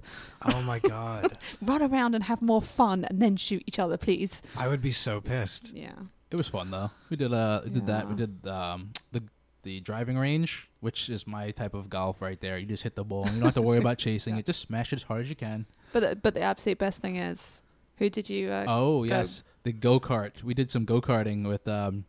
[0.52, 1.38] Oh my god.
[1.62, 4.42] Run around and have more fun, and then shoot each other, please.
[4.58, 5.76] I would be so pissed.
[5.76, 5.94] Yeah.
[6.32, 6.92] It was fun though.
[7.10, 8.08] We did uh we did that.
[8.08, 9.24] We did um the
[9.64, 12.58] the driving range, which is my type of golf right there.
[12.58, 13.26] You just hit the ball.
[13.26, 14.46] You don't have to worry about chasing it.
[14.46, 15.66] Just smash it as hard as you can.
[15.94, 17.62] But the, but the absolute best thing is,
[17.98, 18.50] who did you?
[18.52, 20.44] Uh, Oh go- yes, the go kart.
[20.44, 22.06] We did some go karting with um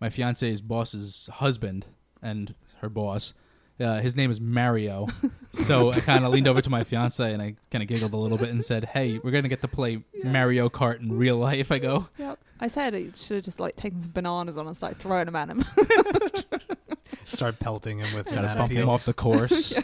[0.00, 1.86] my fiance's boss's husband
[2.22, 3.34] and her boss.
[3.80, 5.08] Uh, his name is Mario.
[5.54, 8.16] so I kind of leaned over to my fiance and I kind of giggled a
[8.16, 10.24] little bit and said, "Hey, we're gonna get to play Yes.
[10.24, 12.08] Mario Kart in real life." I go.
[12.18, 12.38] Yep.
[12.60, 15.34] I said you should have just like taken some bananas on and started throwing them
[15.36, 15.64] at him.
[17.24, 19.72] Start pelting him with Gotta banana bump him off the course.
[19.76, 19.82] Yeah.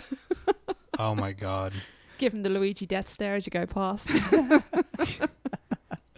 [0.99, 1.73] Oh my god.
[2.21, 4.11] Give him the Luigi death stare as you go past.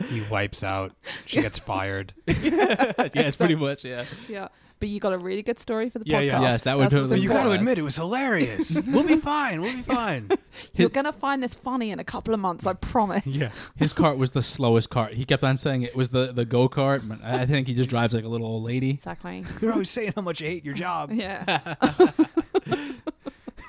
[0.09, 0.93] He wipes out.
[1.27, 2.13] She gets fired.
[2.27, 3.85] yes, pretty much.
[3.85, 4.05] Yeah.
[4.29, 4.49] yeah.
[4.81, 6.27] But you got a really good story for the Yeah, podcast.
[6.27, 6.41] yeah.
[6.43, 8.79] Yes, that would That's what's totally- But you got to admit it was hilarious.
[8.89, 9.63] we'll be fine.
[9.63, 10.29] We'll be fine.
[10.75, 13.25] You're gonna find this funny in a couple of months, I promise.
[13.27, 13.51] Yeah.
[13.77, 15.15] His cart was the slowest cart.
[15.15, 17.09] He kept on saying it was the, the go kart.
[17.09, 18.91] but I think he just drives like a little old lady.
[18.91, 19.45] Exactly.
[19.63, 21.13] You're always saying how much you hate your job.
[21.13, 21.45] Yeah.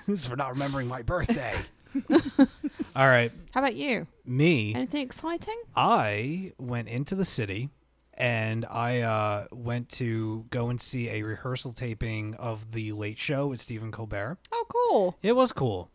[0.08, 1.54] This is for not remembering my birthday.
[2.96, 3.32] All right.
[3.52, 4.08] How about you?
[4.26, 5.60] Me, Anything exciting?
[5.76, 7.70] I went into the city
[8.16, 13.48] and I uh, went to go and see a rehearsal taping of The Late Show
[13.48, 14.38] with Stephen Colbert.
[14.52, 15.18] Oh, cool.
[15.22, 15.90] It was cool.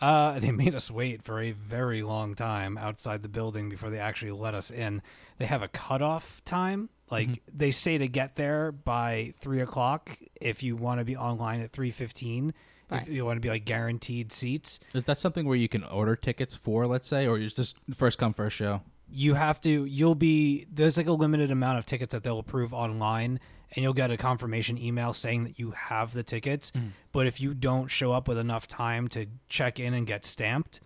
[0.00, 3.98] Uh, they made us wait for a very long time outside the building before they
[3.98, 5.02] actually let us in.
[5.38, 7.38] They have a cutoff time Like Mhm.
[7.54, 11.70] they say to get there by three o'clock if you want to be online at
[11.70, 12.52] three fifteen.
[12.90, 13.02] Right.
[13.02, 16.14] If you want to be like guaranteed seats, Is that something where you can order
[16.14, 18.82] tickets for, let's say, or it's just first come first show?
[19.08, 19.84] you have to.
[19.84, 23.38] You'll be there's like a limited amount of tickets that they'll approve online,
[23.74, 26.72] and you'll get a confirmation email saying that you have the tickets.
[27.12, 30.80] But if you don't show up with enough time to check in and get stamped,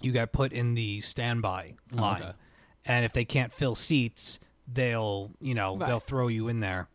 [0.00, 2.22] you get put in the standby Oh, line.
[2.22, 2.32] okay.
[2.84, 4.38] And if they can't fill seats,
[4.72, 5.86] they'll you know Right.
[5.88, 6.88] they'll throw you in there.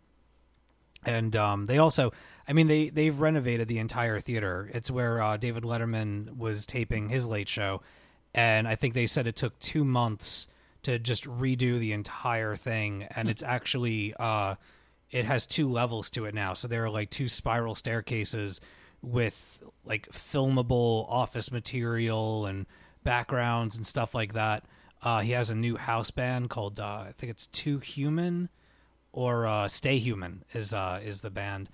[1.04, 2.14] And um, they also,
[2.52, 4.70] I mean, they they've renovated the entire theater.
[4.74, 7.82] It's where uh, David Letterman was taping his late show,
[8.34, 10.48] and I think they said it took two months
[10.84, 13.04] to just redo the entire thing.
[13.16, 14.56] And it's actually, uh,
[15.12, 16.54] it has two levels to it now.
[16.54, 18.60] So there are like two spiral staircases
[19.02, 22.66] with like filmable office material and
[23.06, 24.66] backgrounds and stuff like that.
[25.02, 28.50] Uh, he has a new house band called uh, I think it's Too Human
[29.14, 31.70] or uh, Stay Human is uh, is the band,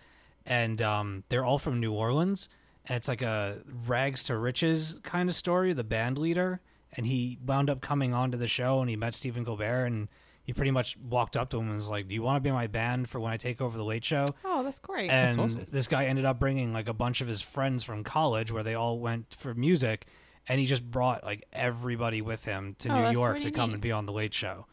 [0.47, 2.49] and um, they're all from New Orleans,
[2.85, 5.73] and it's like a rags to riches kind of story.
[5.73, 6.61] The band leader,
[6.93, 10.07] and he wound up coming onto the show, and he met Stephen Colbert, and
[10.43, 12.51] he pretty much walked up to him and was like, "Do you want to be
[12.53, 15.09] my band for when I take over the Late Show?" Oh, that's great.
[15.09, 15.65] and awesome.
[15.69, 18.73] this guy ended up bringing like a bunch of his friends from college where they
[18.75, 20.07] all went for music
[20.47, 23.73] and he just brought like everybody with him to Oh, New York to come neat.
[23.73, 24.65] and be on the late show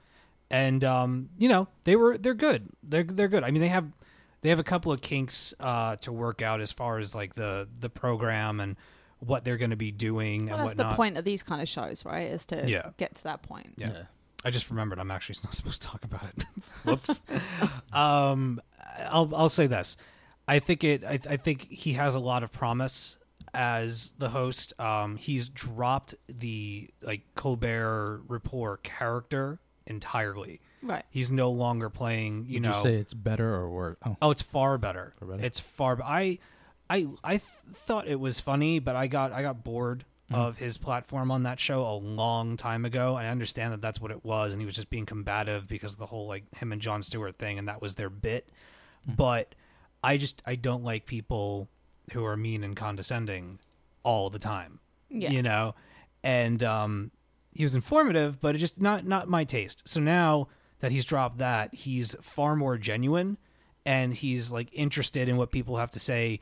[0.50, 3.86] and um you know they were they're good they're they're good i mean they have
[4.44, 7.66] they have a couple of kinks uh to work out as far as like the
[7.80, 8.76] the program and
[9.20, 11.62] what they're going to be doing well, and that's whatnot the point of these kind
[11.62, 12.28] of shows, right?
[12.30, 12.90] Is to Yeah.
[12.98, 13.72] get to that point.
[13.78, 14.02] Yeah.
[14.44, 16.44] I just remembered I'm actually not supposed to talk about it.
[16.84, 17.22] Whoops.
[17.92, 18.60] um,
[19.08, 19.96] I'll I'll say this.
[20.46, 21.04] I think it.
[21.04, 23.16] I, I think he has a lot of promise
[23.54, 24.78] as the host.
[24.78, 30.60] Um, he's dropped the like Colbert Report character entirely.
[30.84, 31.04] Right.
[31.10, 32.44] He's no longer playing.
[32.46, 32.76] You Would know.
[32.76, 33.96] you say it's better or worse?
[34.04, 35.12] Oh, Oh, it's far better.
[35.18, 35.44] Far better?
[35.44, 35.98] It's far.
[36.04, 36.38] I,
[36.90, 37.42] I, I th-
[37.72, 40.40] thought it was funny, but I got I got bored Mm-hmm.
[40.40, 43.18] of his platform on that show a long time ago.
[43.18, 45.92] And I understand that that's what it was, and he was just being combative because
[45.92, 48.48] of the whole like him and Jon Stewart thing, and that was their bit.
[49.06, 49.16] Mm-hmm.
[49.16, 49.54] But
[50.02, 51.68] I just I don't like people
[52.12, 53.58] who are mean and condescending
[54.02, 54.80] all the time.
[55.10, 55.30] Yeah.
[55.30, 55.74] You know,
[56.22, 57.10] and um,
[57.54, 59.86] he was informative, but it just not not my taste.
[59.86, 60.48] So now
[60.80, 63.38] that he's dropped that, he's far more genuine,
[63.86, 66.40] and he's like interested in what people have to say,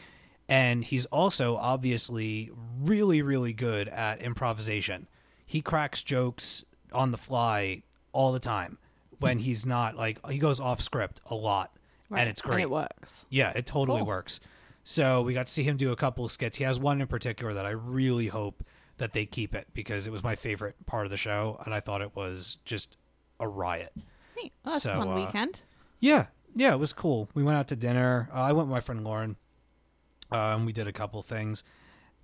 [0.49, 5.07] and he's also obviously really really good at improvisation.
[5.47, 8.79] He cracks jokes on the fly all the time
[9.19, 9.45] when hmm.
[9.45, 11.71] he's not like he goes off script a lot,
[12.09, 12.21] Right.
[12.21, 12.55] and it's great.
[12.55, 13.27] And it works.
[13.31, 14.07] Yeah, it totally Cool.
[14.07, 14.41] works.
[14.85, 16.59] So we got to see him do a couple of skits.
[16.59, 18.65] He has one in particular that I really hope
[18.99, 21.81] that they keep it because it was my favorite part of the show, and I
[21.81, 22.97] thought it was just
[23.41, 23.93] a riot.
[24.43, 24.53] Neat.
[24.65, 25.63] Oh, that's So, a fun uh, weekend.
[26.01, 27.29] Yeah, yeah, it was cool.
[27.35, 28.29] We went out to dinner.
[28.33, 29.37] Uh, I went with my friend Lauren.
[30.31, 31.63] Um, we did a couple things,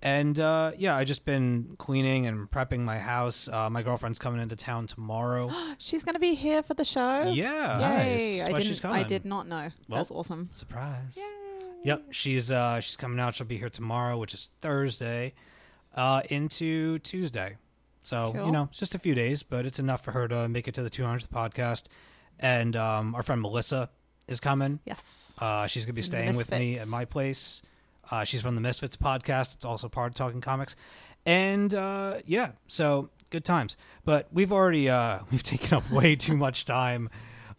[0.01, 3.47] and uh, yeah, I just been cleaning and prepping my house.
[3.47, 5.51] Uh, my girlfriend's coming into town tomorrow.
[5.77, 7.29] She's going to be here for the show.
[7.31, 8.37] yeah, Yay!
[8.39, 8.85] That's I didn't.
[8.85, 9.69] I did not know.
[9.87, 10.49] Well, That's awesome.
[10.51, 11.19] Surprise.
[11.83, 13.35] Yep, she's uh she's coming out.
[13.35, 15.33] She'll be here tomorrow, which is Thursday,
[15.95, 17.55] uh into Tuesday.
[18.01, 20.67] So, you know, it's just a few days, but it's enough for her to make
[20.67, 21.83] it to the 200th podcast.
[22.39, 23.89] And um our friend Melissa
[24.27, 24.79] is coming.
[24.85, 25.33] Yes.
[25.37, 27.61] Uh she's going to be staying with me at my place.
[28.09, 29.55] Uh she's from the Misfits podcast.
[29.55, 30.75] It's also part of Talking Comics.
[31.25, 33.77] And uh yeah, so good times.
[34.05, 37.09] But we've already uh we've taken up way too much time.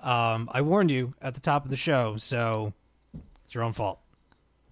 [0.00, 2.72] Um I warned you at the top of the show, so
[3.44, 3.98] it's your own fault.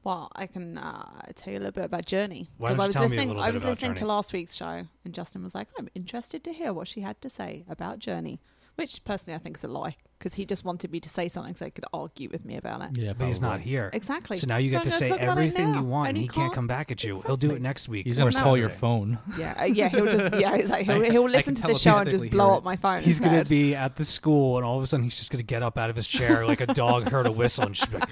[0.05, 3.39] Well, I can uh, tell you a little bit about Journey because I was listening.
[3.39, 6.73] I was listening to last week's show, and Justin was like, "I'm interested to hear
[6.73, 8.41] what she had to say about Journey,"
[8.79, 11.55] which personally I think is a lie because he just wanted me to say something
[11.55, 12.99] so he could argue with me about it.
[12.99, 13.91] yeah, But he's not here.
[13.93, 14.37] Exactly.
[14.37, 16.09] So now you get I'm to gonna say talk about it everything now, you want,
[16.09, 17.21] and and he can't come back at you.
[17.27, 18.07] He'll do it next week.
[18.07, 18.81] He's or gonna call your Saturday.
[18.81, 19.19] phone.
[19.37, 21.79] Yeah, uh, yeah, he'll just yeah, he's like, he'll, he'll I listen to can the
[21.79, 23.03] show and just blow hear up my phone.
[23.03, 23.49] He's gonna instead.
[23.51, 25.91] be at the school, and all of a sudden, he's just gonna get up out
[25.91, 28.09] of his chair like a dog heard a whistle, and she's like,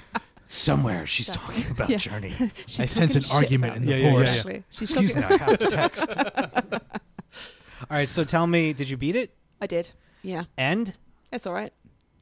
[0.49, 1.97] "Somewhere, she's talking about Yeah.
[1.97, 2.33] Journey."
[2.67, 4.25] She's I sense talking an argument shit in about the Yeah, yeah, force.
[4.27, 4.31] yeah.
[4.31, 4.63] Exactly.
[4.71, 6.17] She's Excuse me, I have to text.
[6.17, 9.31] all right, so tell me, did you beat it?
[9.61, 9.91] I did.
[10.23, 10.93] Yeah, And
[11.31, 11.73] it's all right.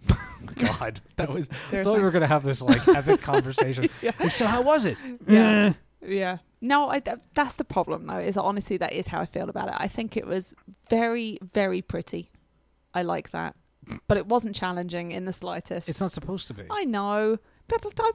[0.55, 1.49] God, that was.
[1.71, 3.87] I thought we were gonna have this like epic conversation.
[4.01, 4.11] Yeah.
[4.19, 4.97] Like, so how was it?
[5.27, 5.71] Yeah.
[5.71, 5.73] Eh.
[6.07, 6.37] Yeah.
[6.61, 9.49] No, I, th- that's the problem, though, is that honestly, that is how I feel
[9.49, 9.75] about it.
[9.77, 10.53] I think it was
[10.89, 12.31] very, very pretty.
[12.93, 13.55] I like that.
[14.07, 15.89] But it wasn't challenging in the slightest.
[15.89, 16.63] It's not supposed to be.
[16.71, 17.37] I know.
[17.67, 18.11] But I,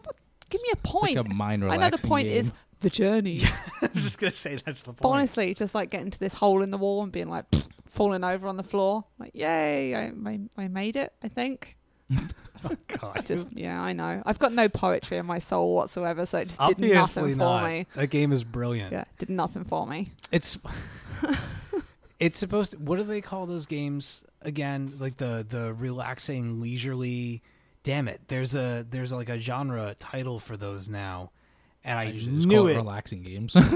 [0.51, 1.17] give me a It's point.
[1.17, 2.37] like a mind I know the point game.
[2.39, 3.41] is the journey.
[3.83, 5.15] I'm just gonna say that's the But point.
[5.15, 7.45] honestly, just like getting to this hole in the wall and being like
[7.87, 9.05] falling over on the floor.
[9.19, 11.77] Like, yay, I, I, I made it, I think.
[12.63, 13.25] Oh, God.
[13.25, 14.23] Just yeah, I know.
[14.27, 17.63] I've got no poetry in my soul whatsoever, so it just did nothing not.
[17.63, 17.87] for me.
[17.95, 18.93] That game is brilliant.
[18.93, 20.11] Yeah, did nothing for me.
[20.31, 20.59] It's
[22.19, 24.93] it's supposed to what do they call those games again?
[24.99, 27.43] Like the the relaxing leisurely
[27.83, 28.21] damn it.
[28.29, 31.31] There's a there's like a genre title for those now.
[31.83, 32.77] And I, I usually just knew call it it.
[32.77, 33.57] relaxing games.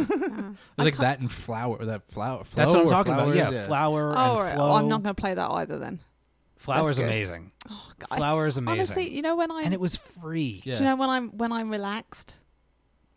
[0.47, 1.85] Uh, It's like that and flower.
[1.85, 2.45] That flower.
[2.55, 3.33] That's what I'm Flow or talking about.
[3.33, 4.55] flowers, Yeah, flower Oh, and right.
[4.55, 4.71] flow.
[4.73, 6.01] oh, I'm not going to play that either then.
[6.57, 7.07] Flower's good.
[7.07, 7.51] amazing.
[7.71, 8.17] Oh, God.
[8.17, 8.79] Flower is amazing.
[8.81, 10.61] Honestly, you know when I'm and it was free.
[10.65, 10.75] Yeah.
[10.75, 12.37] Do you know when I'm when I'm relaxed?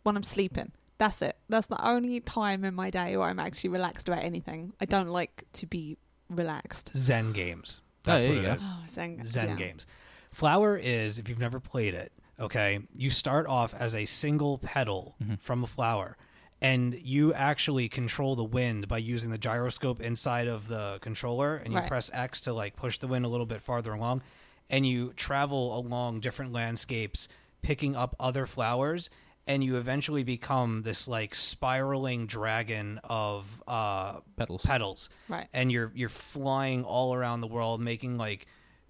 [0.04, 0.72] When I'm sleeping.
[0.98, 1.36] That's it.
[1.48, 4.72] That's the only time in my day where I'm actually relaxed about anything.
[4.80, 5.96] I don't like to be
[6.30, 6.90] relaxed.
[6.96, 7.80] Zen games.
[7.82, 8.52] Oh, That's there what you it go.
[8.54, 8.70] is.
[8.72, 9.54] Oh, Zen, Zen yeah.
[9.56, 9.86] games.
[10.32, 15.16] Flower is, if you've never played it, okay, you start off as a single petal
[15.22, 15.34] Mm-hmm.
[15.36, 16.16] from a flower,
[16.60, 21.72] and you actually control the wind by using the gyroscope inside of the controller, and
[21.72, 21.88] you Right.
[21.88, 24.22] press X to like push the wind a little bit farther along,
[24.70, 27.28] and you travel along different landscapes,
[27.62, 29.08] picking up other flowers.
[29.46, 34.62] And you eventually become this like spiraling dragon of uh, Petals.
[34.62, 35.48] petals Right.
[35.54, 38.46] and you're you're flying all around the world making like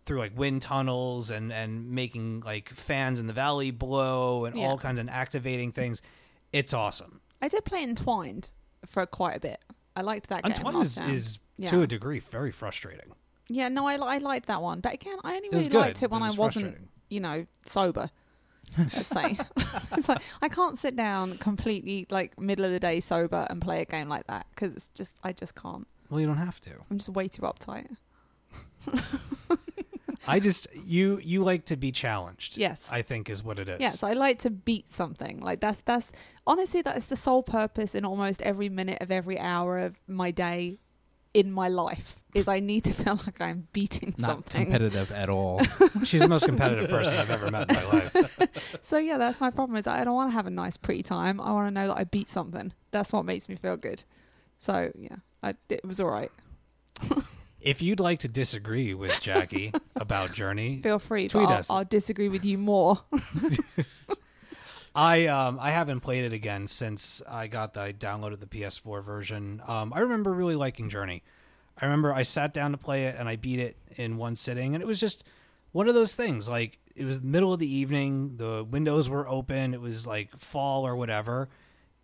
[0.09, 4.67] through like wind tunnels and and making like fans in the valley blow and Yeah.
[4.67, 6.03] all kinds of activating things
[6.53, 8.51] it's awesome I did play Entwined
[8.87, 9.65] for quite a bit.
[9.95, 11.71] I liked that last is, is Yeah.
[11.71, 13.13] to a degree very frustrating
[13.49, 14.81] Yeah, no, I, I liked that one.
[14.81, 18.11] But again, I only really liked it when it I was wasn't, you know, sober.
[18.77, 19.39] Let's say.
[19.93, 23.81] it's like I can't sit down completely like middle of the day sober and play
[23.83, 25.87] a game like that because it's just I just can't.
[26.11, 27.89] well you don't have to I'm just way too uptight.
[30.29, 32.93] i just you you like to be challenged Yes.
[32.93, 35.41] i think is what it is Yes, I like to beat something.
[35.41, 36.09] Like that's that's
[36.47, 40.31] honestly that is the sole purpose in almost every minute of every hour of my
[40.31, 40.79] day
[41.35, 44.65] in my life is I need to feel like I'm beating Not something.
[44.65, 45.61] competitive at all.
[46.05, 48.17] she's the most competitive person i've ever met in my life
[48.81, 49.77] So yeah, that's my problem.
[49.77, 51.41] Is I don't want to have a nice pretty time.
[51.41, 52.73] I want to know that I beat something.
[52.91, 54.05] That's what makes me feel good.
[54.59, 56.31] So yeah, I, it was all right.
[57.69, 61.71] if you'd like to disagree with jackie about journey Feel free, Tweet I'll, us.
[61.71, 63.01] I'll disagree with you more.
[64.95, 69.05] I um I haven't played it again since I got the I downloaded the PS4
[69.05, 69.63] version.
[69.67, 71.23] Um, I remember really liking Journey.
[71.81, 74.75] I remember I sat down to play it and I beat it in one sitting,
[74.75, 75.25] and it was just
[75.73, 76.49] one of those things.
[76.49, 80.87] Like it was middle of the evening, the windows were open, it was like fall
[80.87, 81.49] or whatever,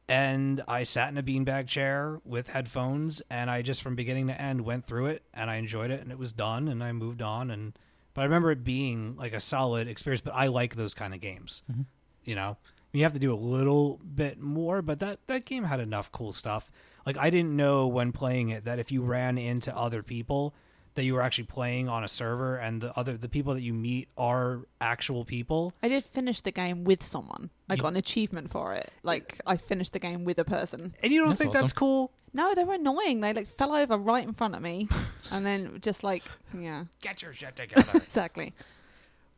[0.08, 4.40] and I sat in a beanbag chair with headphones, and I just from beginning to
[4.40, 7.22] end went through it, and I enjoyed it, and it was done, and I moved
[7.22, 7.78] on, and
[8.12, 10.20] but I remember it being like a solid experience.
[10.20, 11.82] But I like those kind of games, mm-hmm.
[12.22, 12.56] you know.
[12.92, 16.32] You have to do a little bit more, but that that game had enough cool
[16.32, 16.70] stuff.
[17.04, 20.54] Like I didn't know when playing it that if you ran into other people
[20.94, 23.74] that you were actually playing on a server and the other the people that you
[23.74, 25.72] meet are actual people.
[25.82, 27.50] I did finish the game with someone.
[27.68, 28.92] I got an achievement for it.
[29.02, 30.94] Like I finished the game with a person.
[31.02, 32.12] And you don't That's think that's cool?
[32.32, 33.20] No, they were annoying.
[33.20, 34.88] They like fell over right in front of me,
[35.30, 36.24] and then just like
[36.56, 37.92] yeah, Get your shit together.
[37.94, 38.54] exactly.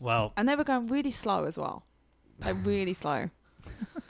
[0.01, 1.85] well, And they were going really slow as well,
[2.45, 3.31] like really slow.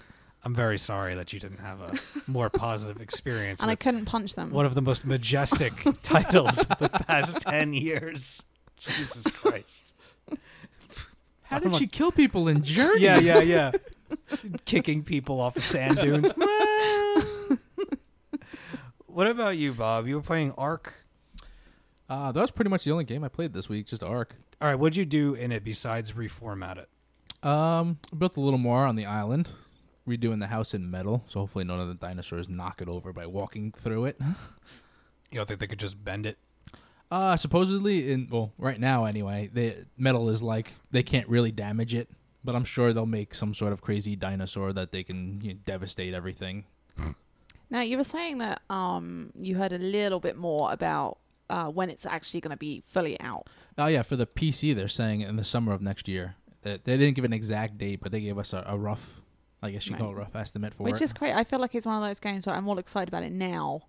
[0.46, 1.98] I'm very sorry that you didn't have a
[2.30, 4.52] more positive experience And I couldn't punch them.
[4.52, 5.72] one of the most majestic
[6.04, 8.44] titles of the past 10 years.
[8.78, 9.96] Jesus Christ.
[11.42, 13.02] How did she kill people in Journey?
[13.02, 13.72] Yeah, yeah, yeah.
[14.64, 16.30] Kicking people off of sand dunes.
[19.06, 20.06] what about you, Bob?
[20.06, 20.94] You were playing Ark.
[22.08, 24.36] Uh, that was pretty much the only game I played this week, just Ark.
[24.60, 26.88] All right, what'd you do in it besides reformat it?
[27.44, 29.50] Um, built a little more on the island,
[30.06, 33.26] redoing the house in metal, so hopefully none of the dinosaurs knock it over by
[33.26, 34.20] walking through it.
[35.32, 36.38] You don't think they could just bend it?
[37.10, 41.94] Uh, supposedly in well, right now anyway, the metal is like they can't really damage
[41.94, 42.08] it,
[42.44, 45.58] but I'm sure they'll make some sort of crazy dinosaur that they can you know,
[45.64, 46.64] devastate everything.
[47.68, 51.18] Now you were saying that um you heard a little bit more about
[51.50, 53.48] uh, when it's actually going to be fully out.
[53.76, 56.36] Oh yeah, for the PC, they're saying in the summer of next year.
[56.62, 59.20] They, they didn't give an exact date, but they gave us a, a rough,
[59.62, 60.00] I guess you Right.
[60.00, 61.04] call it a rough estimate for Which it.
[61.04, 61.34] is great.
[61.34, 63.82] I feel like it's one of those games where I'm all excited about it now,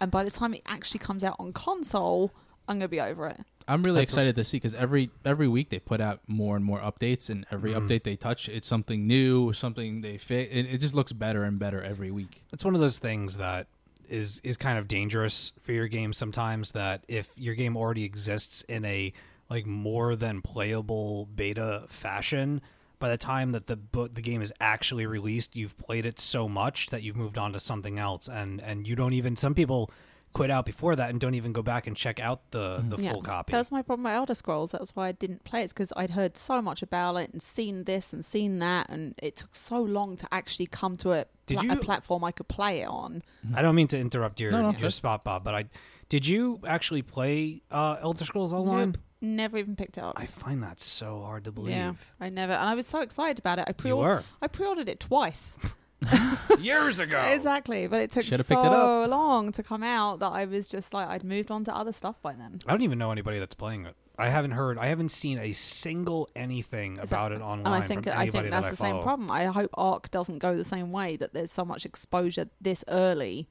[0.00, 2.32] and by the time it actually comes out on console,
[2.68, 3.40] I'm gonna be over it.
[3.68, 6.56] I'm really That's a- excited to see because every every week they put out more
[6.56, 7.86] and more updates, and every Mhm.
[7.88, 10.48] update they touch, it's something new, something they fit.
[10.50, 12.42] It, it just looks better and better every week.
[12.52, 13.68] It's one of those things that
[14.08, 18.62] is is kind of dangerous for your game sometimes that if your game already exists
[18.62, 19.12] in a
[19.48, 22.60] like more than playable beta fashion
[23.02, 26.48] by the time that the bo- the game is actually released you've played it so
[26.48, 29.90] much that you've moved on to something else and and you don't even some people
[30.32, 33.12] quit out before that and don't even go back and check out the the Yeah.
[33.12, 33.50] full copy.
[33.52, 34.70] That was my problem with Elder Scrolls.
[34.72, 37.42] That was why I didn't play it because I'd heard so much about it and
[37.42, 41.26] seen this and seen that, and it took so long to actually come to a,
[41.44, 43.22] Did pla- you- a platform I could play it on.
[43.54, 44.94] I don't mean to interrupt your No, no, your good.
[44.94, 45.62] spot, Bob, but I
[46.08, 48.92] did you actually play uh, Elder Scrolls Online?
[48.92, 50.14] Nope, never even picked it up.
[50.16, 51.74] I find that so hard to believe.
[51.74, 53.64] yeah, I never, and I was so excited about it.
[53.68, 55.56] I pre You were I pre-ordered it twice.
[56.60, 57.22] years ago.
[57.32, 59.08] Exactly, but it took Should've so picked it up.
[59.10, 62.20] long to come out that I was just like I'd moved on to other stuff
[62.22, 62.58] by then.
[62.66, 63.94] I don't even know anybody that's playing it.
[64.18, 64.78] I haven't heard.
[64.78, 67.66] I haven't seen a single anything Is about it online.
[67.74, 69.30] And I think from I anybody think that's that the I same problem.
[69.30, 71.16] I hope Ark doesn't go the same way.
[71.16, 73.48] That there's so much exposure this early.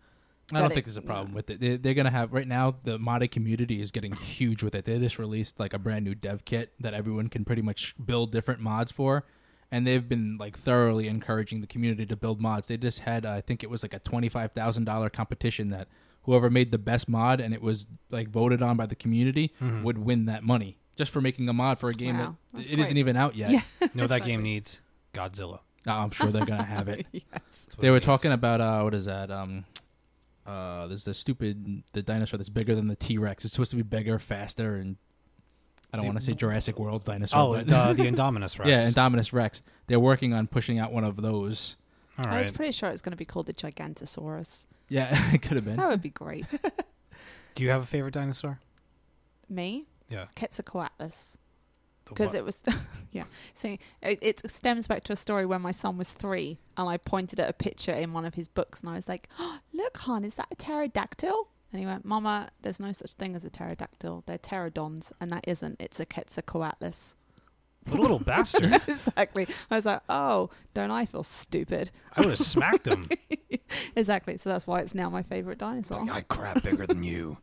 [0.54, 1.60] I don't that think there's a problem with it.
[1.60, 2.76] They, they're gonna have right now.
[2.84, 4.86] The modded community is getting huge with it.
[4.86, 8.32] They just released like a brand new dev kit that everyone can pretty much build
[8.32, 9.26] different mods for,
[9.72, 12.68] and they've been like thoroughly encouraging the community to build mods.
[12.68, 15.70] They just had, uh, I think it was like a twenty five thousand dollar competition
[15.70, 15.88] that
[16.24, 19.82] whoever made the best mod and it was like voted on by the community Mhm.
[19.84, 22.70] would win that money just for making a mod for a game Wow, that that's
[22.70, 23.50] it isn't even out yet.
[23.50, 23.62] Yeah.
[23.82, 24.82] You know what that game needs?
[25.16, 25.62] Godzilla.
[25.88, 27.08] Oh, I'm sure they're gonna have it.
[27.12, 27.68] yes.
[27.80, 28.06] They it were needs.
[28.06, 29.32] talking about uh, what is that?
[29.32, 29.66] Um,
[30.46, 33.46] uh, there's the stupid the dinosaur that's bigger than the T Rex.
[33.46, 34.98] It's supposed to be bigger, faster, and
[35.94, 37.40] I don't want to say Jurassic World dinosaur.
[37.40, 38.70] Oh, but the, the Indominus Rex.
[38.70, 39.62] yeah, Indominus Rex.
[39.88, 41.76] They're working on pushing out one of those.
[42.18, 44.66] All I was pretty sure it's going to be called the Gigantosaurus.
[44.90, 45.78] Yeah, it could have been.
[45.78, 46.46] That would be great.
[47.56, 48.60] Do you have a favorite dinosaur?
[49.50, 50.26] Me, Yeah.
[50.36, 51.38] Quetzalcoatlus.
[52.06, 52.62] Because it was
[53.12, 53.24] yeah.
[53.54, 56.98] See it, it stems back to a story when my son was three and i
[56.98, 59.98] pointed at a picture in one of his books and i was like oh, look
[59.98, 61.48] hon is that a pterodactyl?
[61.72, 64.24] And he went mama there's no such thing as a pterodactyl.
[64.26, 65.78] They're pterodons and that isn't.
[65.80, 67.16] It's a quetzalcoatlus
[67.88, 68.74] What a little bastard.
[68.88, 69.48] exactly.
[69.70, 71.92] I was like oh don't i feel stupid?
[72.18, 73.08] I would have smacked him.
[73.96, 74.36] exactly.
[74.38, 76.02] So that's why it's now my favorite dinosaur.
[76.06, 77.38] Like, I crap bigger than you.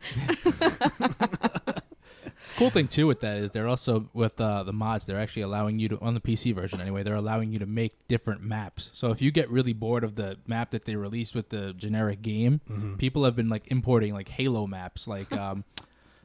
[2.57, 5.07] Cool thing too with that is they're also with uh, the mods.
[5.07, 7.03] They're actually allowing you to on the PC version anyway.
[7.05, 8.91] They're allowing you to make different maps.
[8.93, 12.23] So if you get really bored of the map that they released with the generic
[12.23, 12.95] game, Mm-hmm.
[12.97, 15.07] people have been like importing like Halo maps.
[15.07, 15.65] Like um,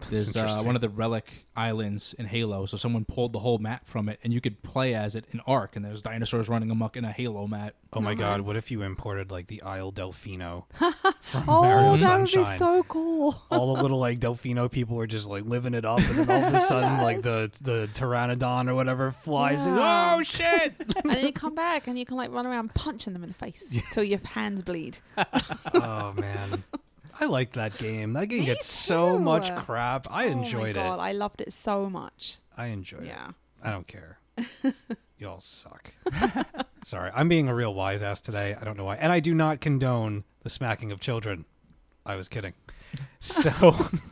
[0.10, 2.66] there's uh, one of the relic islands in Halo.
[2.66, 5.40] So someone pulled the whole map from it, and you could play as it in
[5.42, 7.74] Ark, and there's dinosaurs running amok in a Halo map.
[7.94, 10.64] Oh my Oh, god, what if you imported like the Isle Delfino
[11.22, 15.06] from oh Mario that would be so cool all the little like Delfino people were
[15.08, 18.68] just like living it up, and then all of a sudden, like the the Pteranodon
[18.70, 19.66] or whatever flies.
[19.68, 20.16] And, Yeah.
[20.18, 20.74] oh shit!
[21.04, 23.36] and then you come back and you can like run around punching them in the
[23.36, 24.98] face till your hands bleed
[25.74, 26.64] oh man,
[27.20, 28.14] I like that game.
[28.14, 29.24] That game Me gets so too.
[29.24, 30.08] much crap.
[30.10, 31.04] I enjoyed oh my God, it.
[31.04, 32.38] I loved it so much.
[32.58, 33.08] I enjoyed it.
[33.08, 33.32] Yeah.
[33.62, 34.20] I don't care.
[35.18, 35.94] you all suck.
[36.84, 38.56] Sorry, I'm being a real wise ass today.
[38.60, 41.46] I don't know why, and I do not condone the smacking of children.
[42.06, 42.54] I was kidding.
[43.20, 43.52] So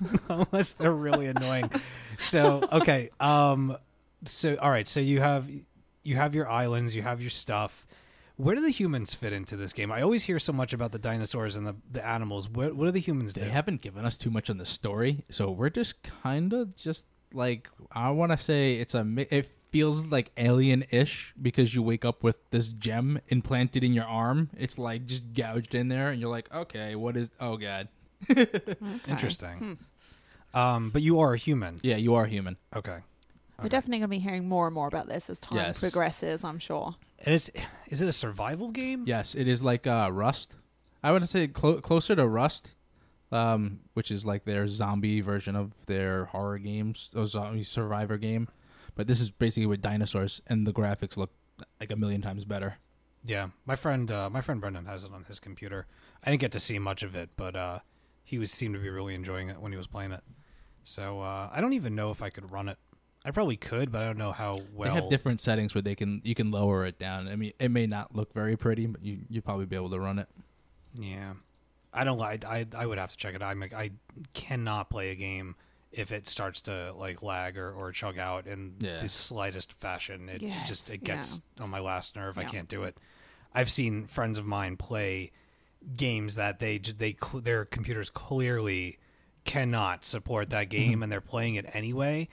[0.29, 1.69] unless they're really annoying.
[2.17, 3.09] So okay.
[3.19, 3.77] Um.
[4.25, 4.87] So all right.
[4.87, 5.49] So you have
[6.03, 6.95] you have your islands.
[6.95, 7.85] You have your stuff.
[8.41, 9.91] Where do the humans fit into this game?
[9.91, 12.49] I always hear so much about the dinosaurs and the, the animals.
[12.49, 13.49] What, what do the humans They do?
[13.49, 17.69] haven't given us too much on the story, so we're just kind of just like
[17.91, 19.05] I want to say it's a.
[19.29, 24.49] It feels like alien-ish because you wake up with this gem implanted in your arm.
[24.57, 27.31] It's like just gouged in there, and you're like, okay, what is?
[27.39, 27.87] Oh god,
[28.29, 28.47] Okay.
[29.07, 29.77] Interesting.
[30.53, 30.89] Um.
[30.89, 31.77] But you are a human.
[31.83, 32.57] yeah, you are human.
[32.75, 32.97] Okay.
[33.61, 35.79] We're definitely going to be hearing more and more about this as time Yes.
[35.79, 36.95] progresses, I'm sure.
[37.25, 37.51] And is
[37.87, 39.03] is it a survival game?
[39.05, 40.55] Yes, it is like uh, Rust.
[41.03, 42.73] I would say clo- closer to Rust,
[43.31, 48.47] um, which is like their zombie version of their horror games, or zombie survivor game.
[48.95, 51.31] But this is basically with dinosaurs, and the graphics look
[51.79, 52.77] like a million times better.
[53.23, 55.85] Yeah, my friend, uh, my friend Brendan has it on his computer.
[56.23, 57.79] I didn't get to see much of it, but uh,
[58.23, 60.23] he was seemed to be really enjoying it when he was playing it.
[60.83, 62.77] So uh, I don't even know if I could run it.
[63.23, 64.89] I probably could, but I don't know how well.
[64.89, 67.27] they have different settings where they can you can lower it down.
[67.27, 69.99] I mean, it may not look very pretty, but you you'd probably be able to
[69.99, 70.27] run it.
[70.95, 71.33] Yeah,
[71.93, 72.45] I don't like.
[72.45, 73.43] I I would have to check it.
[73.43, 73.91] I'm like, I
[74.33, 75.55] cannot play a game
[75.91, 79.01] if it starts to like lag or, or chug out in Yeah.
[79.01, 80.29] the slightest fashion.
[80.29, 82.37] It, it just it gets on my last nerve.
[82.37, 82.97] I can't do it.
[83.53, 85.31] I've seen friends of mine play
[85.97, 88.97] games that they j- they their computers clearly
[89.43, 90.89] cannot support that mm-hmm.
[90.89, 92.29] game, and they're playing it anyway,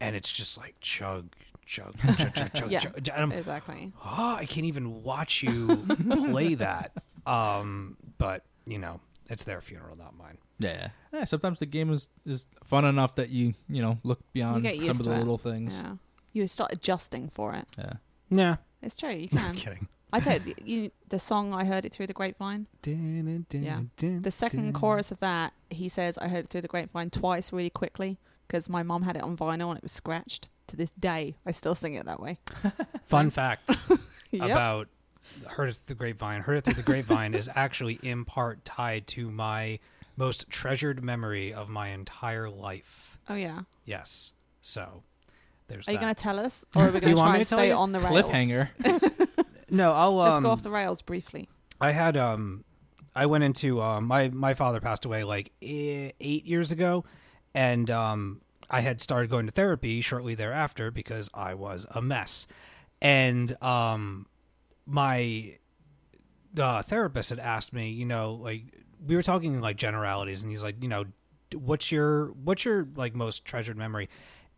[0.00, 1.34] and it's just like chug.
[1.66, 2.78] Chug, chug, chug, chug, Yeah.
[2.80, 2.96] chug.
[2.96, 3.92] And I'm, Exactly.
[4.04, 5.68] oh, I can't even watch you
[6.10, 6.92] play that.
[7.26, 10.38] Um, but you know, it's their funeral, not mine.
[10.58, 10.88] Yeah.
[11.12, 11.24] yeah.
[11.24, 14.98] Sometimes the game is is fun enough that you you know look beyond some of
[15.04, 15.18] the it.
[15.18, 15.80] little things.
[15.80, 15.92] Yeah.
[16.32, 17.66] You start adjusting for it.
[17.78, 17.92] Yeah.
[18.30, 19.10] Nah, It's true.
[19.10, 19.86] You I'm kidding.
[20.12, 22.66] I said you, you, the song I heard it through the grapevine.
[22.84, 23.80] Yeah.
[23.96, 27.70] The second chorus of that, he says, I heard it through the grapevine twice really
[27.70, 28.18] quickly
[28.50, 30.48] because my mom had it on vinyl and it was scratched.
[30.66, 32.38] To this day, I still sing it that way.
[33.04, 33.70] Fun fact
[34.30, 34.50] Yep.
[34.50, 34.88] about
[35.48, 36.42] Heard It Through the Grapevine.
[36.42, 39.78] Heard It Through the Grapevine is actually in part tied to my
[40.16, 43.18] most treasured memory of my entire life.
[43.28, 43.62] oh, yeah.
[43.84, 44.32] Yes.
[44.62, 45.02] So
[45.66, 46.64] there's Are you going to tell us?
[46.76, 47.74] Or are we going to try and to stay you?
[47.74, 48.20] on the rails?
[48.22, 49.50] Cliffhanger.
[49.70, 51.48] no, I'll Let's um, go off the rails briefly.
[51.80, 52.64] I had um
[53.14, 57.04] I went into um my my father passed away like eh, 8 years ago
[57.54, 58.40] and um
[58.70, 62.46] I had started going to therapy shortly thereafter because I was a mess.
[63.02, 64.26] And um
[64.86, 65.56] my
[66.58, 68.64] uh, therapist had asked me, you know, like
[69.06, 71.04] we were talking like generalities and he's like, you know,
[71.54, 74.08] what's your what's your like most treasured memory?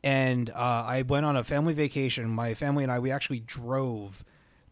[0.05, 2.28] And uh, I went on a family vacation.
[2.28, 4.24] My family and I we actually drove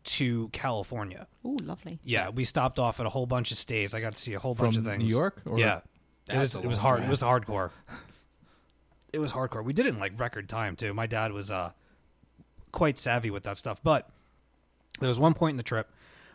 [0.02, 1.26] to California.
[1.44, 2.00] Ooh, lovely.
[2.02, 3.94] Yeah, we stopped off at a whole bunch of stays.
[3.94, 5.02] I got to see a whole bunch of things.
[5.02, 5.42] New York?
[5.46, 5.80] Or yeah,
[6.28, 6.98] it was it was hard.
[6.98, 7.08] drive.
[7.08, 7.70] It was hardcore.
[9.12, 9.64] It was hardcore.
[9.64, 10.94] We did it in like record time too.
[10.94, 11.72] My dad was uh
[12.72, 13.82] quite savvy with that stuff.
[13.82, 14.08] But
[15.00, 15.90] there was one point in the trip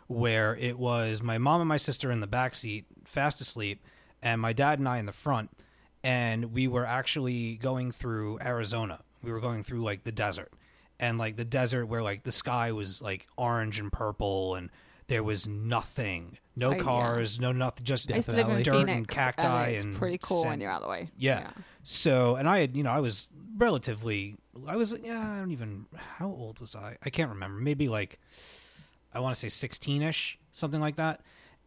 [0.08, 3.82] where it was my mom and my sister in the back seat, fast asleep,
[4.22, 5.50] and my dad and I in the front,
[6.04, 9.00] and we were actually going through Arizona.
[9.22, 10.52] We were going through like the desert,
[11.00, 14.70] and like the desert where like the sky was like orange and purple, and
[15.08, 16.82] there was nothing, no I- yeah.
[16.82, 19.84] cars, no nothing, just I used to live in dirt Phoenix, and cacti, and it's
[19.84, 20.50] and pretty cool sand.
[20.52, 21.10] when you're out of the way.
[21.18, 21.50] Yeah.
[21.88, 24.34] So, and I had, you know, I was relatively,
[24.66, 26.96] I was, yeah, I don't even, how old was I?
[27.04, 27.60] I can't remember.
[27.60, 28.18] Maybe like,
[29.14, 31.20] I want to say 16 ish, something like that.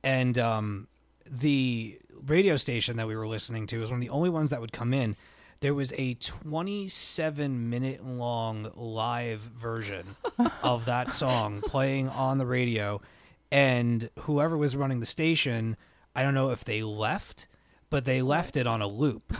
[0.03, 0.89] And um,
[1.25, 4.59] the radio station that we were listening to was one of the only ones that
[4.59, 5.15] would come in.
[5.61, 10.17] There was a 27 minute long live version
[10.63, 12.99] of that song playing on the radio.
[13.53, 15.77] And whoever was running the station,
[16.13, 17.47] I don't know if they left,
[17.89, 19.33] but they left it on a loop.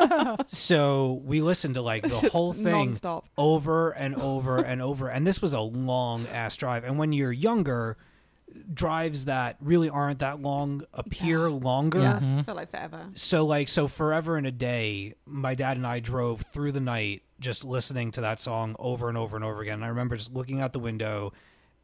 [0.46, 3.24] so we listened to like the whole thing nonstop.
[3.36, 5.08] over and over and over.
[5.08, 6.84] And this was a long ass drive.
[6.84, 7.96] And when you're younger,
[8.72, 12.00] drives that really aren't that long appear longer.
[12.00, 12.40] Yes, mm-hmm.
[12.42, 13.06] feel like forever.
[13.14, 17.22] So like so forever in a day, my dad and I drove through the night
[17.40, 19.74] just listening to that song over and over and over again.
[19.74, 21.32] And I remember just looking out the window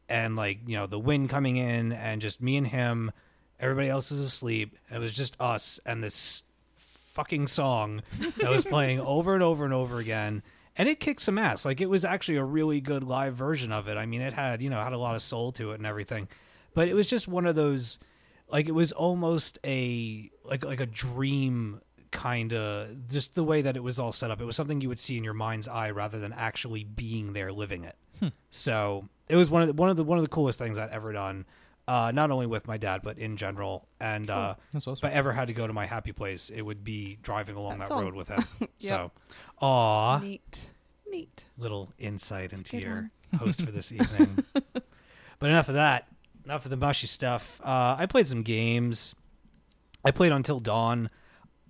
[0.09, 3.11] and like, you know, the wind coming in and just me and him,
[3.59, 4.77] everybody else is asleep.
[4.89, 6.43] And It was just us and this
[6.77, 8.01] fucking song
[8.37, 10.43] that was playing over and over and over again.
[10.75, 11.65] And it kicked some ass.
[11.65, 13.97] Like it was actually a really good live version of it.
[13.97, 16.27] I mean, it had, you know, had a lot of soul to it and everything.
[16.73, 17.99] But it was just one of those
[18.49, 21.81] like it was almost a like like a dream
[22.11, 24.39] kind of just the way that it was all set up.
[24.39, 27.51] It was something you would see in your mind's eye rather than actually being there
[27.51, 27.95] living it.
[28.19, 28.27] Hmm.
[28.51, 30.91] So, it was one of the, one of the one of the coolest things I'd
[30.91, 31.45] ever done.
[31.87, 33.87] Uh, not only with my dad, but in general.
[33.99, 35.03] And uh, That's if.
[35.03, 37.79] I ever had to go to my happy place, it would be driving along That
[37.79, 38.03] that, song.
[38.05, 38.43] road with him.
[38.61, 38.69] Yep.
[38.79, 39.11] So,
[39.61, 40.69] aw, Neat.
[41.09, 41.45] Neat.
[41.57, 44.43] little insight a into good your host for this evening.
[45.39, 46.07] but enough of that.
[46.45, 47.59] Enough of the mushy stuff.
[47.63, 49.13] Uh, I played some games.
[50.05, 51.09] I played Until Dawn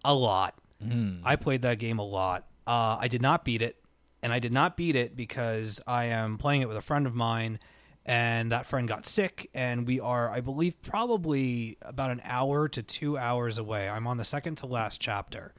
[0.06, 0.56] a lot.
[0.84, 1.22] Mm.
[1.24, 2.46] I played that game a lot.
[2.68, 3.78] Uh, I did not beat it,
[4.22, 7.14] and I did not beat it because I am playing it with a friend of
[7.16, 7.60] mine,
[8.06, 12.84] and that friend got sick, and we are, I believe, probably about an hour to
[12.84, 13.88] two hours away.
[13.88, 15.54] I'm on the second to last chapter,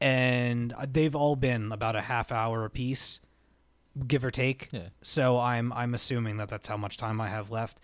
[0.00, 3.20] and they've all been about a half hour apiece,
[4.06, 4.68] give or take.
[4.70, 4.88] Yeah.
[5.02, 7.80] So I'm I'm assuming that that's how much time I have left.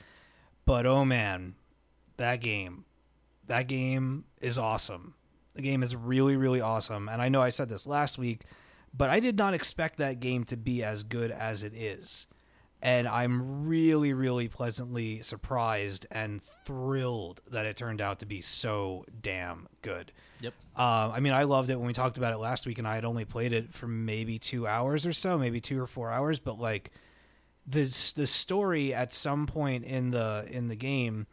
[0.64, 1.56] But oh man,
[2.16, 2.84] that game,
[3.46, 5.14] that game is awesome.
[5.56, 8.42] The game is really really awesome, and I know I said this last week,
[8.96, 12.28] but I did not expect that game to be as good as it is.
[12.84, 19.06] And I'm really, really pleasantly surprised and thrilled that it turned out to be so
[19.22, 20.12] damn good.
[20.42, 20.52] Yep.
[20.76, 22.94] Um, I mean, I loved it when we talked about it last week, and I
[22.94, 26.38] had only played it for maybe two hours or so, maybe two or four hours.
[26.38, 26.90] But like,
[27.66, 31.26] this the story at some point in the in the game,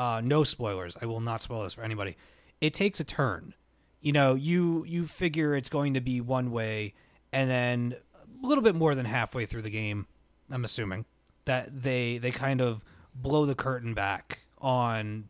[0.00, 0.96] uh, no spoilers.
[1.00, 2.16] I will not spoil this for anybody.
[2.60, 3.54] It takes a turn.
[4.00, 6.94] You know, you you figure it's going to be one way,
[7.32, 7.94] and then
[8.42, 10.08] a little bit more than halfway through the game,
[10.50, 11.04] I'm assuming
[11.44, 12.84] that they they kind of
[13.14, 15.24] blow the curtain back on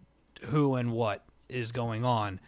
[0.47, 2.41] who and what is going on.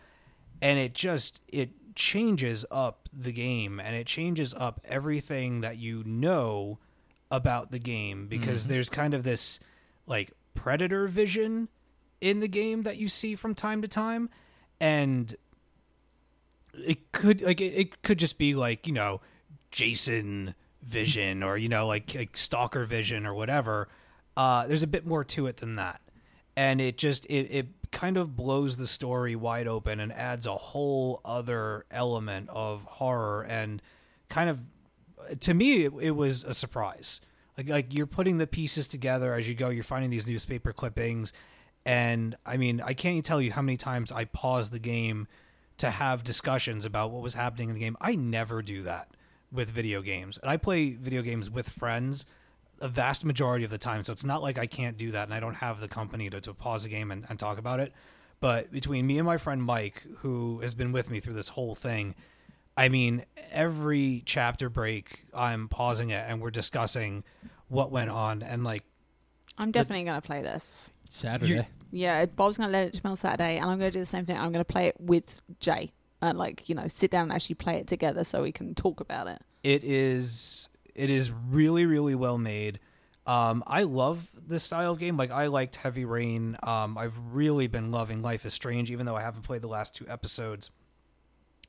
[0.63, 6.05] And it just it changes up the game and it changes up everything that you
[6.05, 6.79] know
[7.31, 8.73] about the game because mm-hmm.
[8.73, 9.61] there's kind of this
[10.07, 11.69] like predator vision
[12.21, 14.29] in the game that you see from time to time.
[14.81, 15.35] And
[16.75, 19.21] it could like it, it could just be like you know
[19.71, 23.89] jason vision or you know like, like stalker vision or whatever
[24.37, 26.01] Uh, there's a bit more to it than that,
[26.57, 30.57] and it just it it kind of blows the story wide open and adds a
[30.57, 33.83] whole other element of horror and
[34.29, 34.61] kind of
[35.41, 37.21] to me it, it was a surprise.
[37.59, 39.69] Like like you're putting the pieces together as you go.
[39.69, 41.33] You're finding these newspaper clippings,
[41.85, 45.27] and I mean I can't tell you how many times I paused the game
[45.79, 47.97] to have discussions about what was happening in the game.
[48.01, 49.09] I never do that
[49.53, 50.39] with video games.
[50.39, 52.27] And I play video games with friends
[52.81, 54.03] a vast majority of the time.
[54.03, 56.41] So it's not like I can't do that and I don't have the company to,
[56.41, 57.93] to pause a game and, and talk about it.
[58.41, 61.75] But between me and my friend Mike, who has been with me through this whole
[61.75, 62.15] thing,
[62.77, 67.23] I mean, every chapter break, I'm pausing it and we're discussing
[67.69, 68.43] what went on.
[68.43, 68.85] And like,
[69.59, 70.91] I'm definitely going to play this.
[71.11, 71.67] Saturday.
[71.93, 73.99] Yeah, Bob's going to let it to me on Saturday, and I'm going to do
[73.99, 74.37] the same thing.
[74.37, 75.93] I'm going to play it with Jay
[76.23, 79.01] and like you know sit down and actually play it together so we can talk
[79.01, 79.41] about it.
[79.63, 82.79] it is it is really really well made.
[83.27, 85.17] Um i love this style of game.
[85.17, 86.57] Like i liked heavy rain.
[86.63, 89.95] Um i've really been loving life is strange even though i haven't played the last
[89.95, 90.71] two episodes.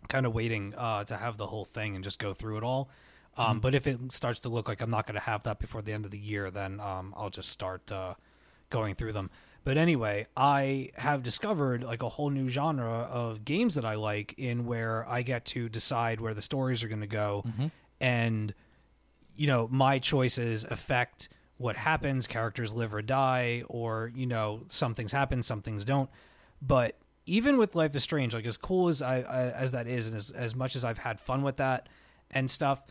[0.07, 2.89] Kind of waiting uh to have the whole thing and just go through it all.
[3.37, 5.81] Um but if it starts to look like i'm not going to have that before
[5.81, 8.13] the end of the year then um i'll just start uh
[8.69, 9.29] going through them
[9.63, 14.33] but anyway i have discovered like a whole new genre of games that i like
[14.37, 17.67] in where i get to decide where the stories are going to go mm-hmm.
[17.99, 18.53] and
[19.35, 24.95] you know my choices affect what happens characters live or die or you know some
[24.95, 26.09] things happen some things don't.
[26.59, 30.07] But even with life is strange like as cool as i, I as that is
[30.07, 31.87] and as, as much as i've had fun with that
[32.31, 32.81] and stuff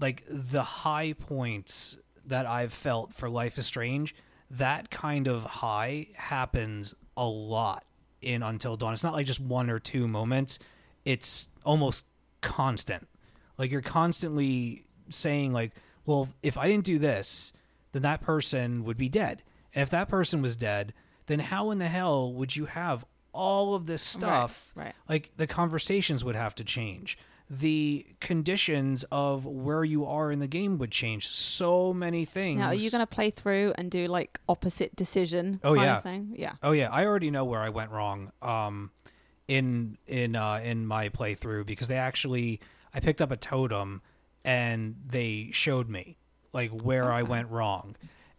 [0.00, 4.14] like the high points that i've felt for life is strange
[4.50, 7.84] that kind of high happens a lot
[8.20, 8.92] in until dawn.
[8.92, 10.58] It's not like just one or two moments.
[11.04, 12.06] It's almost
[12.40, 13.08] constant.
[13.58, 15.70] Like you're constantly saying like
[16.04, 17.52] well if i didn't do this
[17.92, 19.42] then that person would be dead.
[19.74, 20.92] And if that person was dead
[21.26, 24.72] then how in the hell would you have all of this stuff?
[24.74, 24.94] right.
[25.08, 27.18] like the conversations would have to change
[27.48, 32.68] the conditions of where you are in the game would change so many things Now,
[32.68, 35.60] are you going to play through and do like opposite decision?
[35.62, 35.96] Oh, kind yeah.
[35.96, 36.34] of thing?
[36.36, 36.52] yeah.
[36.62, 38.32] Oh yeah, I already know where I went wrong.
[38.42, 38.90] Um,
[39.48, 42.60] in in uh, in my playthrough because they actually
[42.92, 44.02] I picked up a totem
[44.44, 46.18] and they showed me
[46.52, 47.96] like where I went wrong,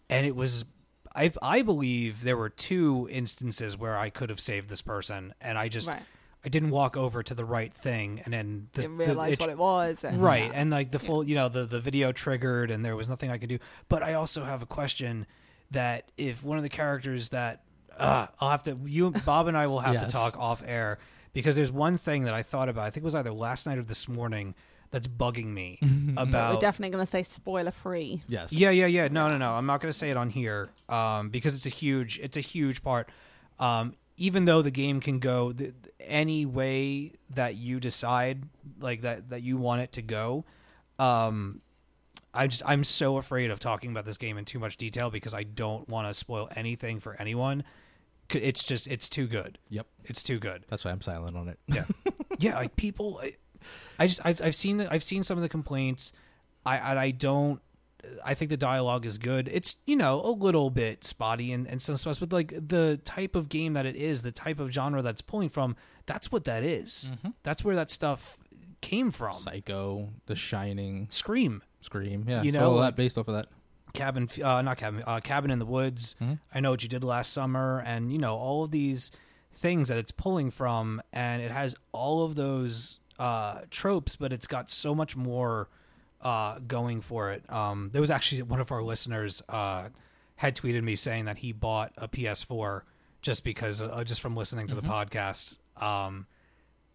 [0.09, 0.65] and it was
[1.15, 5.57] I I believe there were two instances where I could have saved this person, and
[5.57, 6.03] I just Right.
[6.47, 9.41] I didn't walk over to the right thing, and then the, Didn't the- realize it-
[9.41, 10.05] what it was.
[10.05, 10.51] And, right yeah.
[10.53, 13.37] and like the full you know the the video triggered and there was nothing i
[13.37, 15.25] could do but i also have a question
[15.71, 17.63] that if one of the characters that
[17.97, 20.99] uh, i'll have to you bob and i will have to talk off air
[21.33, 23.77] because there's one thing that i thought about i think it was either last night
[23.77, 24.55] or this morning
[24.89, 25.79] that's bugging me
[26.13, 26.15] about.
[26.15, 28.23] We're about definitely going to say spoiler free.
[28.29, 28.53] Yes.
[28.53, 29.09] yeah, yeah, yeah.
[29.09, 29.51] No, no, no.
[29.51, 32.41] I'm not going to say it on here um, because it's a huge, it's a
[32.41, 33.09] huge part.
[33.59, 38.43] Um, even though the game can go th- any way that you decide,
[38.79, 40.43] like that that you want it to go,
[40.99, 41.61] um,
[42.33, 45.33] I just I'm so afraid of talking about this game in too much detail because
[45.33, 47.63] I don't want to spoil anything for anyone.
[48.29, 49.57] It's just it's too good.
[49.69, 49.87] Yep.
[50.05, 50.65] It's too good.
[50.67, 51.59] That's why I'm silent on it.
[51.67, 51.85] Yeah,
[52.39, 52.55] yeah.
[52.57, 53.35] Like people, I,
[53.99, 56.11] I just I've I've seen the, I've seen some of the complaints.
[56.65, 57.61] I and I don't.
[58.23, 59.49] I think the dialogue is good.
[59.51, 63.35] It's you know a little bit spotty and and some spots, but like the type
[63.35, 65.75] of game that it is, the type of genre that's pulling from,
[66.05, 67.11] that's what that is.
[67.43, 68.37] That's where that stuff
[68.81, 69.33] came from.
[69.33, 72.25] Psycho, The Shining, Scream, Scream.
[72.27, 72.43] Yeah.
[72.43, 73.47] You know, all like- that based off of that.
[73.93, 76.15] cabin, uh, not cabin, uh, cabin in the woods.
[76.21, 76.39] Mhm.
[76.53, 79.09] I know what you did last summer, and you know all of these
[79.51, 84.45] things that it's pulling from, and it has all of those uh, tropes, but it's
[84.45, 85.67] got so much more
[86.21, 87.43] uh, going for it.
[87.51, 89.89] Um, there was actually one of our listeners uh,
[90.35, 92.81] had tweeted me saying that he bought a PS4
[93.21, 95.57] just because, uh, just from listening to the podcast.
[95.81, 96.27] Um,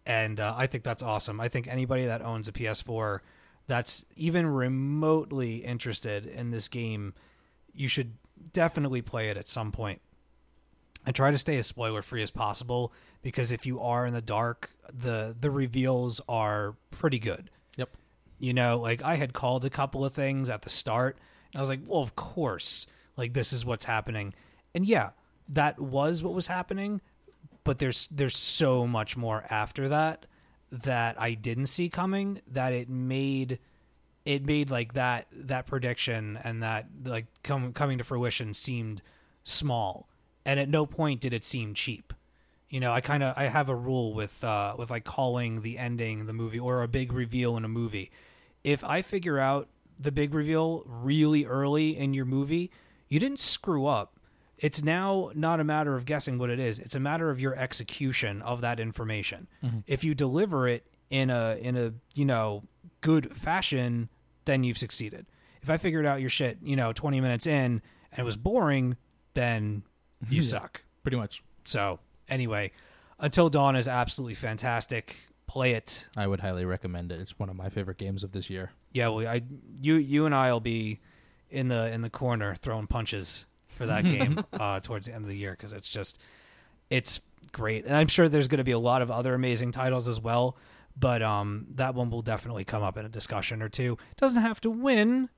[0.05, 1.39] and uh, I think that's awesome.
[1.39, 3.19] I think anybody that owns a PS4
[3.67, 7.13] that's even remotely interested in this game,
[7.73, 8.13] you should
[8.51, 10.01] definitely play it at some point.
[11.05, 14.21] And try to stay as spoiler free as possible because if you are in the
[14.21, 17.49] dark, the the reveals are pretty good.
[18.43, 21.17] You know, like I had called a couple of things at the start,
[21.53, 24.33] and I was like, well, of course, like this is what's happening.
[24.75, 25.11] And yeah,
[25.47, 26.99] that was what was happening,
[27.63, 30.25] but there's there's so much more after that
[30.73, 33.59] that I didn't see coming that it made
[34.25, 39.01] it made like that that prediction and that like com- coming to fruition seemed
[39.45, 40.09] small.
[40.45, 42.13] And at no point did it seem cheap.
[42.67, 45.77] You know i kind of i have a rule with uh with like calling the
[45.77, 48.09] ending the movie or a big reveal in a movie
[48.63, 52.71] if i figure out the big reveal really early in your movie
[53.09, 54.19] you didn't screw up.
[54.57, 56.79] It's now not a matter of guessing what it is.
[56.79, 59.47] It's a matter of your execution of that information.
[59.63, 59.79] Mm-hmm.
[59.85, 62.63] If you deliver it in a in a, you know,
[63.01, 64.09] good fashion,
[64.45, 65.27] then you've succeeded.
[65.61, 68.97] If I figured out your shit, you know, 20 minutes in and it was boring,
[69.35, 69.83] then
[70.29, 70.47] you Yeah.
[70.47, 70.83] suck.
[71.03, 71.43] Pretty much.
[71.65, 72.71] So, anyway,
[73.19, 75.17] Until Dawn is absolutely fantastic.
[75.47, 76.07] Play it.
[76.17, 77.19] I would highly recommend it.
[77.19, 78.71] It's one of my favorite games of this year.
[78.91, 79.41] Yeah, well, I
[79.81, 80.99] you you and I'll be
[81.49, 85.29] in the in the corner throwing punches for that game uh, towards the end of
[85.29, 86.19] the year because it's just
[86.89, 87.19] it's
[87.51, 90.19] great, and I'm sure there's going to be a lot of other amazing titles as
[90.21, 90.57] well.
[90.97, 93.97] But um, that one will definitely come up in a discussion or two.
[94.17, 95.29] Doesn't have to win,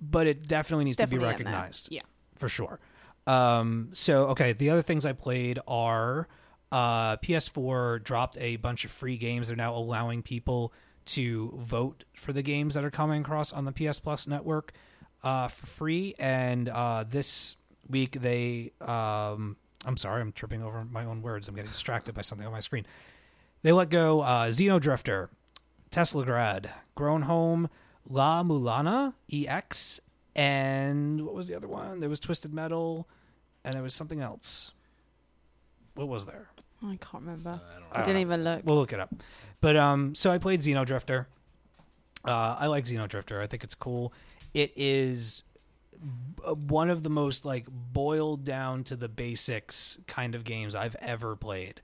[0.00, 2.02] but it definitely needs Definitely to be recognized Yeah.
[2.36, 2.80] for sure.
[3.26, 6.28] Um, so okay, the other things I played are
[6.72, 9.48] uh, PS4 dropped a bunch of free games.
[9.48, 10.72] They're now allowing people
[11.06, 14.72] to vote for the games that are coming across on the PS Plus network
[15.22, 16.14] uh, for free.
[16.18, 17.56] And uh, this
[17.88, 21.48] week they, um, I'm sorry, I'm tripping over my own words.
[21.48, 22.86] I'm getting distracted by something on my screen.
[23.62, 25.28] They let go uh, Xeodrifter,
[25.90, 27.68] Tesla Grad, Grow Home,
[28.08, 30.00] La Mulana EX,
[30.34, 32.00] and what was the other one?
[32.00, 33.06] There was Twisted Metal,
[33.64, 34.72] and there was something else.
[35.94, 36.48] What was there?
[36.82, 37.60] I can't remember.
[37.92, 38.20] I I, didn't know.
[38.20, 38.62] even look.
[38.64, 39.14] We'll look it up.
[39.60, 41.26] But um, so I played Xeodrifter.
[42.24, 43.42] Uh, I like Xeodrifter.
[43.42, 44.12] I think it's cool.
[44.54, 45.42] It is
[45.92, 50.96] b- one of the most like boiled down to the basics kind of games I've
[50.96, 51.80] ever played.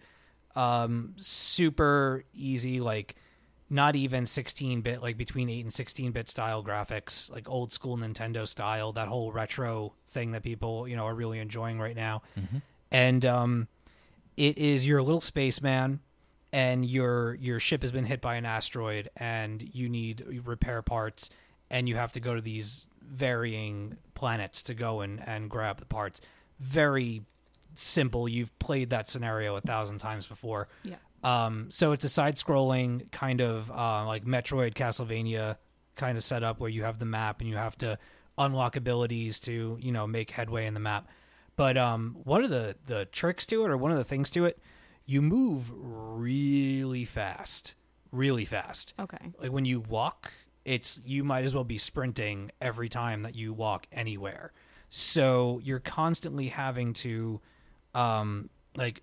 [0.55, 3.17] Um, super easy, like
[3.69, 7.97] not even 16 bit, like between 8 and 16 bit style graphics, like old school
[7.99, 12.23] Nintendo style, that whole retro thing that people, you know, are really enjoying right now.
[12.91, 13.69] And um,
[14.37, 16.01] it is you're a little spaceman
[16.53, 21.31] and your your ship has been hit by an asteroid and you need repair parts
[21.71, 25.85] and you have to go to these varying planets to go and, and grab the
[25.85, 26.21] parts.
[26.61, 27.23] Very
[27.75, 28.29] simple.
[28.29, 30.69] You've played that scenario a thousand times before.
[30.83, 30.97] Yeah.
[31.23, 35.57] Um, so it's a side-scrolling kind of uh, like Metroid, Castlevania
[35.97, 37.99] kind of setup where you have the map and you have to
[38.39, 41.09] unlock abilities to you know make headway in the map.
[41.57, 44.45] But um, one of the the tricks to it, or one of the things to
[44.45, 44.59] it,
[45.07, 47.75] you move really fast,
[48.13, 48.95] really fast.
[48.99, 49.33] Okay.
[49.39, 50.33] Like when you walk,
[50.65, 54.53] it's you might as well be sprinting every time that you walk anywhere.
[54.89, 57.41] So you're constantly having to
[57.95, 59.03] um like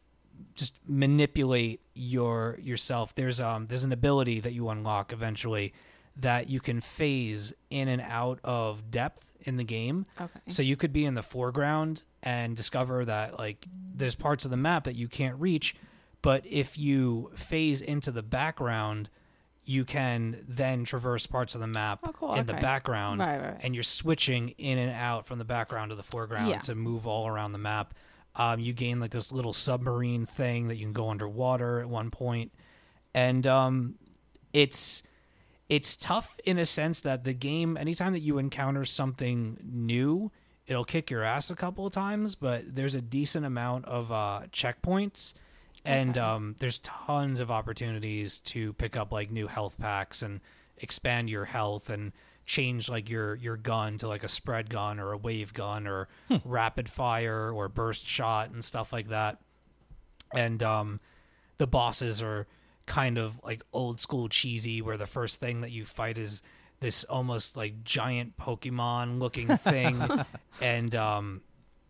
[0.55, 3.15] just manipulate your yourself.
[3.15, 5.73] There's um there's an ability that you unlock eventually
[6.16, 10.05] that you can phase in and out of depth in the game.
[10.22, 10.39] Okay.
[10.47, 14.57] So you could be in the foreground and discover that like there's parts of the
[14.57, 15.76] map that you can't reach,
[16.22, 19.09] but if you phase into the background,
[19.66, 22.34] you can then traverse parts of the map Oh, cool.
[22.36, 23.57] in the background Right, right.
[23.64, 26.59] and you're switching in and out from the background to the foreground Yeah.
[26.59, 27.93] to move all around the map.
[28.36, 32.11] Um, you gain like this little submarine thing that you can go underwater at one
[32.11, 32.51] point,
[33.16, 33.95] and um,
[34.51, 35.01] it's
[35.76, 40.32] it's tough in a sense that the game anytime that you encounter something new
[40.67, 44.41] it'll kick your ass a couple of times but there's a decent amount of uh,
[44.51, 45.34] checkpoints.
[45.86, 46.19] And Okay.
[46.21, 50.39] um, there's tons of opportunities to pick up like new health packs and
[50.78, 52.13] expand your health and
[52.45, 56.07] change like your your gun to like a spread gun or a wave gun or
[56.45, 59.39] rapid fire or burst shot and stuff like that.
[60.34, 60.99] And um
[61.57, 62.47] the bosses are
[62.86, 66.41] kind of like old school cheesy where the first thing that you fight is
[66.79, 70.01] this almost like giant pokemon looking thing.
[70.61, 71.41] And um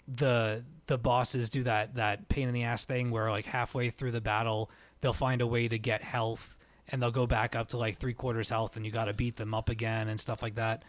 [0.08, 4.12] the the bosses do that that pain in the ass thing where like halfway through
[4.12, 4.72] the battle
[5.02, 8.14] they'll find a way to get health and they'll go back up to like three
[8.14, 10.84] quarters health and you got to beat them up again and stuff like that.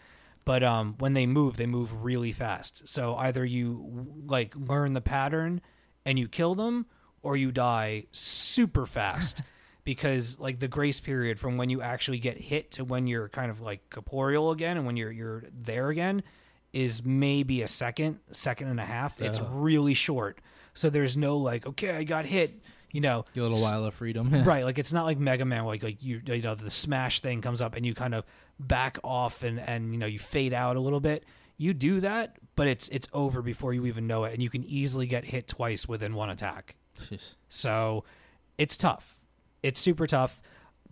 [0.45, 2.87] But um when they move they move really fast.
[2.87, 5.61] So either you like learn the pattern
[6.05, 6.85] and you kill them
[7.23, 9.41] or you die super fast
[9.85, 13.49] because like the grace period from when you actually get hit to when you're kind
[13.49, 16.23] of like corporeal again and when you're you're there again
[16.73, 19.21] is maybe a second, second and a half.
[19.21, 19.47] It's Oh.
[19.51, 20.39] really short.
[20.73, 22.59] So there's no like, okay, I got hit,
[22.91, 23.23] you know.
[23.33, 24.29] A little while of freedom.
[24.43, 27.41] Right, like it's not like Mega Man, like like you you know the smash thing
[27.41, 28.25] comes up and you kind of
[28.59, 31.23] back off and and you know you fade out a little bit.
[31.57, 34.65] You do that, but it's it's over before you even know it, and you can
[34.65, 36.75] easily get hit twice within one attack.
[37.09, 37.35] Jeez.
[37.47, 38.03] So
[38.57, 39.21] it's tough.
[39.65, 40.41] It's super tough.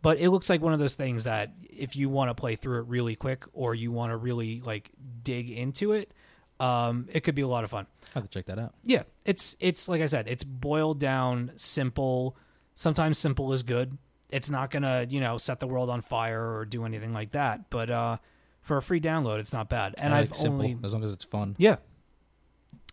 [0.01, 2.79] But it looks like one of those things that if you want to play through
[2.79, 4.91] it really quick or you want to really like
[5.23, 6.11] dig into it,
[6.59, 7.87] um, it could be a lot of fun.
[8.07, 8.73] I have to check that out.
[8.83, 12.35] Yeah, it's it's like I said, it's boiled down, simple.
[12.75, 13.97] Sometimes simple is good.
[14.29, 17.69] It's not gonna you know set the world on fire or do anything like that.
[17.69, 18.17] But uh,
[18.61, 19.95] for a free download, it's not bad.
[19.97, 21.55] And I like simple, only as long as it's fun.
[21.57, 21.77] yeah,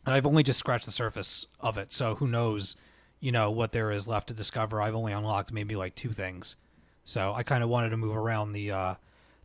[0.07, 1.93] and I've only just scratched the surface of it.
[1.93, 2.77] So who knows,
[3.21, 4.81] you know, what there is left to discover.
[4.81, 6.57] I've only unlocked maybe like two things,
[7.05, 8.95] so I kind of wanted to move around the uh,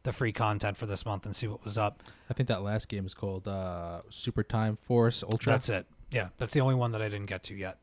[0.04, 2.02] the free content for this month and see what was up.
[2.30, 5.54] I think that last game is called uh, Super Time Force Ultra.
[5.54, 5.86] That's it.
[6.12, 7.78] Yeah, that's the only one that I didn't get to yet.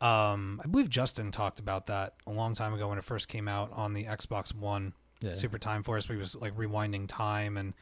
[0.00, 3.46] Um, I believe Justin talked about that a long time ago when it first came
[3.46, 4.94] out on the Xbox One.
[5.20, 5.34] Yeah.
[5.34, 7.74] Super Time Force, where he was like rewinding time, and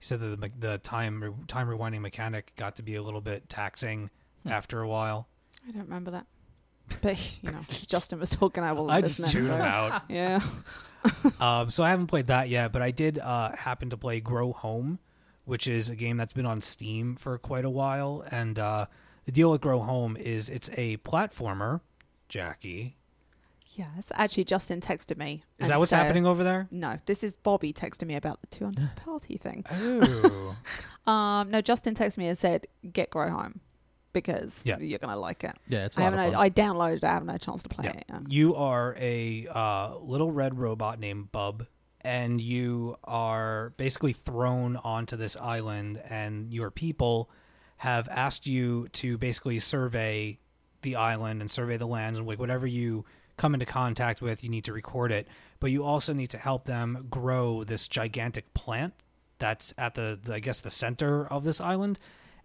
[0.00, 3.48] he said that the, the time time rewinding mechanic got to be a little bit
[3.48, 4.10] taxing
[4.44, 4.50] Hmm.
[4.50, 5.28] after a while.
[5.68, 6.26] I don't remember that.
[7.02, 8.62] But you know, Justin was talking.
[8.64, 10.02] I wasn't I just tuned so- him out.
[10.08, 10.40] Yeah.
[11.40, 14.52] um, so I haven't played that yet, but I did uh, happen to play Grow
[14.52, 14.98] Home,
[15.44, 18.24] which is a game that's been on Steam for quite a while.
[18.30, 18.86] And uh,
[19.24, 21.80] the deal with Grow Home is it's a platformer.
[22.28, 22.96] Jackie,
[23.76, 24.10] Yes.
[24.14, 25.44] Actually, Justin texted me.
[25.58, 26.68] is that what's happening over there?
[26.70, 29.64] No, this is Bobby texting me about the 200 party thing.
[29.70, 30.56] Oh,
[31.10, 33.60] Um, no, Justin texted me and said, "Get Grow Home
[34.24, 34.78] because Yeah.
[34.78, 36.20] you're gonna like it." Yeah, it's a I haven't.
[36.20, 36.34] of.
[36.34, 37.04] I downloaded.
[37.04, 37.98] I haven't had a chance to play Yeah.
[37.98, 38.04] it.
[38.08, 38.20] Yeah.
[38.28, 41.66] you are a uh, little red robot named Bub,
[42.02, 47.30] and you are basically thrown onto this island, and your people
[47.78, 50.38] have asked you to basically survey
[50.82, 53.04] the island and survey the lands, and like whatever you
[53.36, 55.28] come into contact with, you need to record it.
[55.60, 58.94] But you also need to help them grow this gigantic plant
[59.38, 62.00] that's at the, the I guess the center of this island,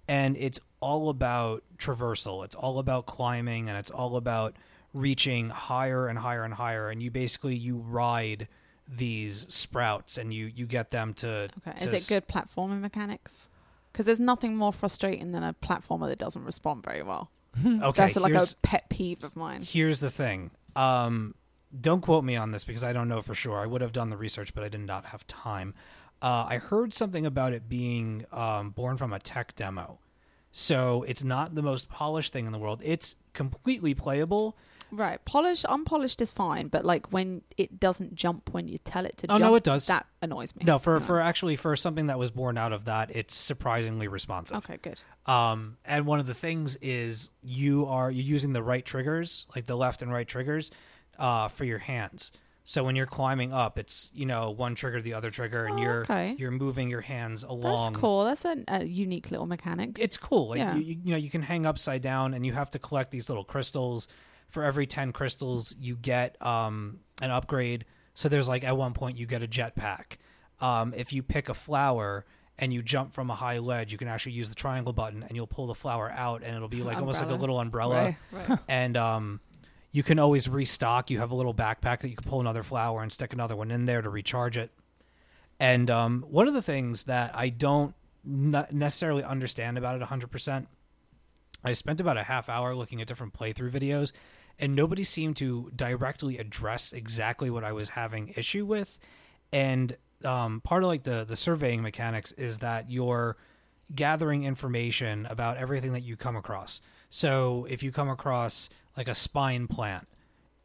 [0.07, 2.43] and it's all about traversal.
[2.45, 4.55] It's all about climbing, and it's all about
[4.93, 6.89] reaching higher and higher and higher.
[6.89, 8.47] And you basically you ride
[8.87, 11.49] these sprouts, and you you get them to.
[11.67, 11.79] Okay.
[11.79, 13.49] to Is it good platforming mechanics?
[13.91, 17.29] Because there's nothing more frustrating than a platformer that doesn't respond very well.
[17.65, 19.61] Okay, That's like a here's- pet peeve of mine.
[19.61, 20.49] Here's the thing.
[20.75, 21.35] Um,
[21.79, 23.59] don't quote me on this because I don't know for sure.
[23.59, 25.75] I would have done the research, but I did not have time.
[26.19, 29.99] Uh, I heard something about it being um, born from a tech demo.
[30.55, 32.79] So it's not the most polished thing in the world.
[32.85, 34.55] It's completely playable.
[34.91, 35.17] Right.
[35.25, 39.25] Polished, unpolished is fine, but like when it doesn't jump when you tell it to
[39.31, 39.87] Oh, jump, no, it does.
[39.87, 40.61] That annoys me.
[40.65, 41.05] No, for, Yeah.
[41.07, 44.57] for actually for something that was born out of that, it's surprisingly responsive.
[44.57, 45.01] Okay, good.
[45.25, 49.65] Um, and one of the things is you are you're using the right triggers, like
[49.65, 50.69] the left and right triggers,
[51.17, 52.31] uh, for your hands.
[52.65, 55.81] So when you're climbing up, it's you know one trigger, the other trigger, and Oh,
[55.81, 56.35] you're okay.
[56.37, 57.93] you're moving your hands along.
[57.93, 58.23] That's cool.
[58.25, 59.97] That's a, a unique little mechanic.
[59.99, 60.49] It's cool.
[60.49, 60.75] Like Yeah.
[60.75, 63.29] you, you, you know, you can hang upside down, and you have to collect these
[63.29, 64.07] little crystals.
[64.49, 67.85] For every ten crystals, you get um, an upgrade.
[68.13, 70.17] So there's like at one point you get a jetpack.
[70.61, 72.23] Um, if you pick a flower
[72.59, 75.35] and you jump from a high ledge, you can actually use the triangle button, and
[75.35, 78.49] you'll pull the flower out, and it'll be like almost like a little umbrella Right,
[78.49, 78.59] right.
[78.69, 79.39] and um,
[79.93, 81.09] you can always restock.
[81.09, 83.71] You have a little backpack that you can pull another flower and stick another one
[83.71, 84.71] in there to recharge it.
[85.59, 87.93] And um, one of the things that I don't
[88.25, 90.65] necessarily understand about it 100%,
[91.63, 94.11] I spent about a half hour looking at different playthrough videos,
[94.57, 98.99] and nobody seemed to directly address exactly what I was having issue with.
[99.51, 103.37] And um, part of like the the surveying mechanics is that you're
[103.93, 106.81] gathering information about everything that you come across.
[107.09, 110.07] So if you come across like a spine plant,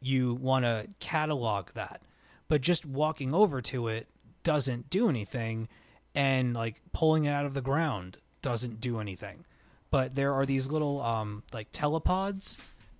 [0.01, 2.01] you want to catalog that.
[2.47, 4.07] But just walking over to it
[4.43, 5.67] doesn't do anything
[6.15, 9.45] and like pulling it out of the ground doesn't do anything.
[9.91, 12.57] But there are these little um like telepods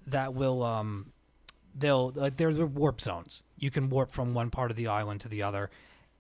[0.08, 1.12] that will um
[1.76, 3.44] they'll like they're, they're warp zones.
[3.58, 5.70] You can warp from one part of the island to the other.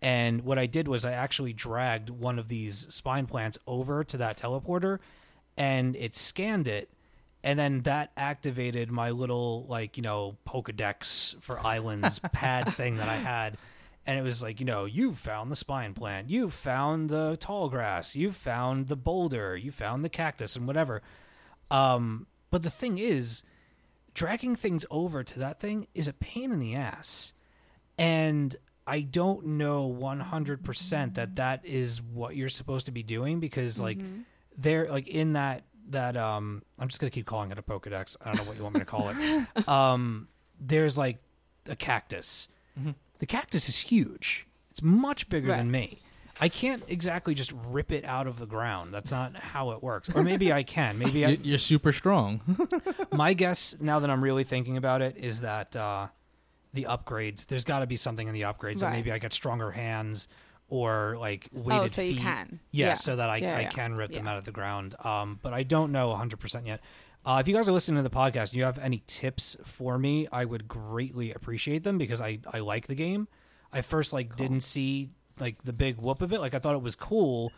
[0.01, 4.18] And what I did was I actually dragged one of these spine plants over to
[4.18, 4.99] that teleporter
[5.57, 6.89] and it scanned it
[7.43, 13.07] and then that activated my little like, you know, Pokedex for islands pad thing that
[13.07, 13.57] I had.
[14.05, 17.69] And it was like, you know, you found the spine plant, you found the tall
[17.69, 21.01] grass, you found the boulder, you found the cactus and whatever.
[21.69, 23.43] Um, but the thing is,
[24.13, 27.33] dragging things over to that thing is a pain in the ass.
[27.97, 28.55] And
[28.87, 33.99] I don't know 100% that that is what you're supposed to be doing because like
[34.57, 38.17] they're like in that that um I'm just going to keep calling it a Pokédex.
[38.21, 39.67] I don't know what you want me to call it.
[39.67, 40.27] Um
[40.59, 41.19] there's like
[41.69, 42.47] a cactus.
[43.19, 44.47] The cactus is huge.
[44.71, 45.99] It's much bigger than me.
[46.41, 48.93] I can't exactly just rip it out of the ground.
[48.93, 50.09] That's not how it works.
[50.09, 50.97] Or maybe I can.
[51.03, 52.39] Maybe I, You- You're super strong.
[53.11, 56.07] my guess now that I'm really thinking about it is that uh,
[56.73, 57.45] the upgrades.
[57.47, 58.93] There's got to be something in the upgrades that Right.
[58.93, 60.29] maybe I get stronger hands
[60.70, 62.22] or like weighted Oh, so you feet.
[62.22, 62.59] can.
[62.72, 62.93] Yeah, Yeah.
[62.95, 63.70] so that I, Yeah, I yeah.
[63.70, 64.95] can rip them out of the ground.
[65.03, 66.82] Um, but I don't know 100% yet.
[67.26, 69.97] Uh, if you guys are listening to the podcast and you have any tips for
[69.99, 73.28] me, I would greatly appreciate them because I, I like the game.
[73.74, 75.09] I first like didn't see
[75.39, 76.39] like the big whoop of it.
[76.39, 77.51] Like I thought it was cool,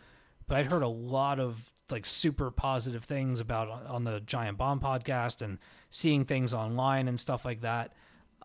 [0.48, 4.80] but I'd heard a lot of like super positive things about on the Giant Bomb
[4.80, 5.58] podcast and
[5.90, 7.92] seeing things online and stuff like that.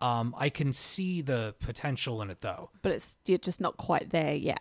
[0.00, 2.70] Um, I can see the potential in it though.
[2.82, 4.60] But it's you're just not quite there yet.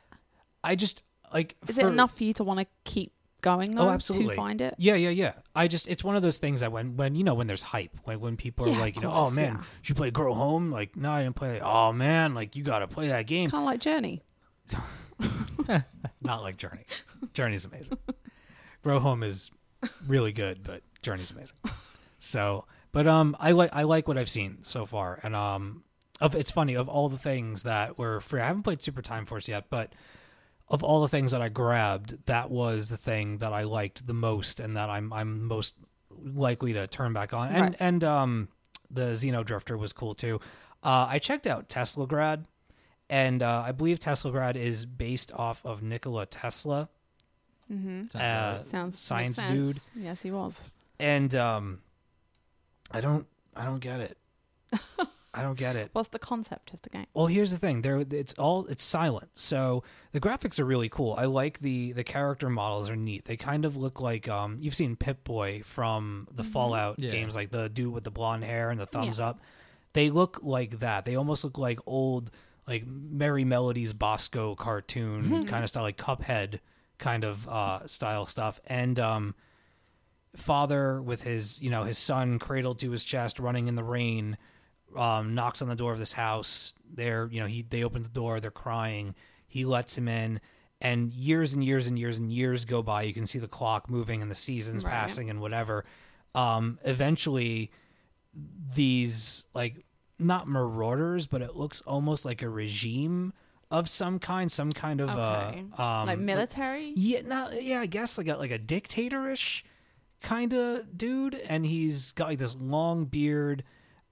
[0.63, 3.87] I just like Is for- it enough for you to want to keep going though
[3.87, 4.29] Oh, absolutely.
[4.29, 4.73] to find it?
[4.79, 5.33] Yeah, yeah, yeah.
[5.55, 7.95] I just it's one of those things that when when you know when there's hype,
[8.03, 9.63] when when people are Yeah, like, of you know, oh man, yeah.
[9.81, 10.71] did you play Grow Home?
[10.71, 11.53] Like, no, I didn't play.
[11.59, 11.61] That.
[11.63, 13.49] Oh man, like you got to play that game.
[13.51, 14.23] Kind of like Journey.
[16.21, 16.85] Not like Journey.
[17.33, 17.97] Journey's amazing.
[18.83, 19.51] Grow Home is
[20.07, 21.57] really good, but Journey's amazing.
[22.19, 22.65] So,
[22.97, 25.83] but um, I like I like what I've seen so far, and um,
[26.19, 28.41] of it's funny of all the things that were free.
[28.41, 29.93] I haven't played Super Time Force yet, but
[30.67, 34.15] of all the things that I grabbed, that was the thing that I liked the
[34.15, 35.75] most, and that I'm I'm most
[36.09, 37.49] likely to turn back on.
[37.49, 37.75] And Right.
[37.79, 38.47] and um,
[38.89, 40.39] the Xeodrifter was cool too.
[40.81, 42.45] Uh, I checked out Teslagrad,
[43.11, 46.89] and uh, I believe Teslagrad is based off of Nikola Tesla,
[47.71, 48.05] Mm-hmm.
[48.07, 48.61] Sounds uh.
[48.61, 49.51] Sounds science makes
[49.93, 50.03] dude.
[50.03, 50.71] Yes, he was.
[50.99, 51.81] and um,
[52.91, 53.25] I don't
[53.55, 54.17] I don't get it.
[55.33, 55.89] I don't get it.
[55.93, 57.05] What's the concept of the game?
[57.13, 57.81] Well, here's the thing.
[57.81, 59.29] There, it's all it's silent.
[59.35, 61.13] So the graphics are really cool.
[61.17, 63.25] I like the the character models are neat.
[63.25, 67.11] They kind of look like um you've seen Pip Boy from the Fallout Yeah.
[67.11, 69.29] games, like the dude with the blonde hair and the thumbs Yeah.
[69.29, 69.41] up.
[69.93, 71.05] They look like that.
[71.05, 72.31] They almost look like old
[72.67, 76.59] like Merrie Melodies Bosko cartoon kind of style, like Cuphead
[76.97, 78.59] kind of uh style stuff.
[78.65, 79.35] And um
[80.35, 84.37] father with his you know his son cradled to his chest running in the rain
[84.95, 88.09] um, knocks on the door of this house they're you know he they open the
[88.09, 89.15] door they're crying
[89.47, 90.39] he lets him in
[90.79, 93.89] and years and years and years and years go by you can see the clock
[93.89, 94.91] moving and the seasons Right.
[94.93, 95.85] passing and whatever
[96.35, 97.71] um, eventually
[98.75, 99.83] these like
[100.19, 103.33] not marauders but it looks almost like a regime
[103.71, 105.63] of some kind some kind of Okay.
[105.77, 106.93] uh um like military?
[106.95, 109.63] yeah, no, yeah, I guess like a like a dictatorish
[110.21, 113.63] kind of dude, and he's got like this long beard.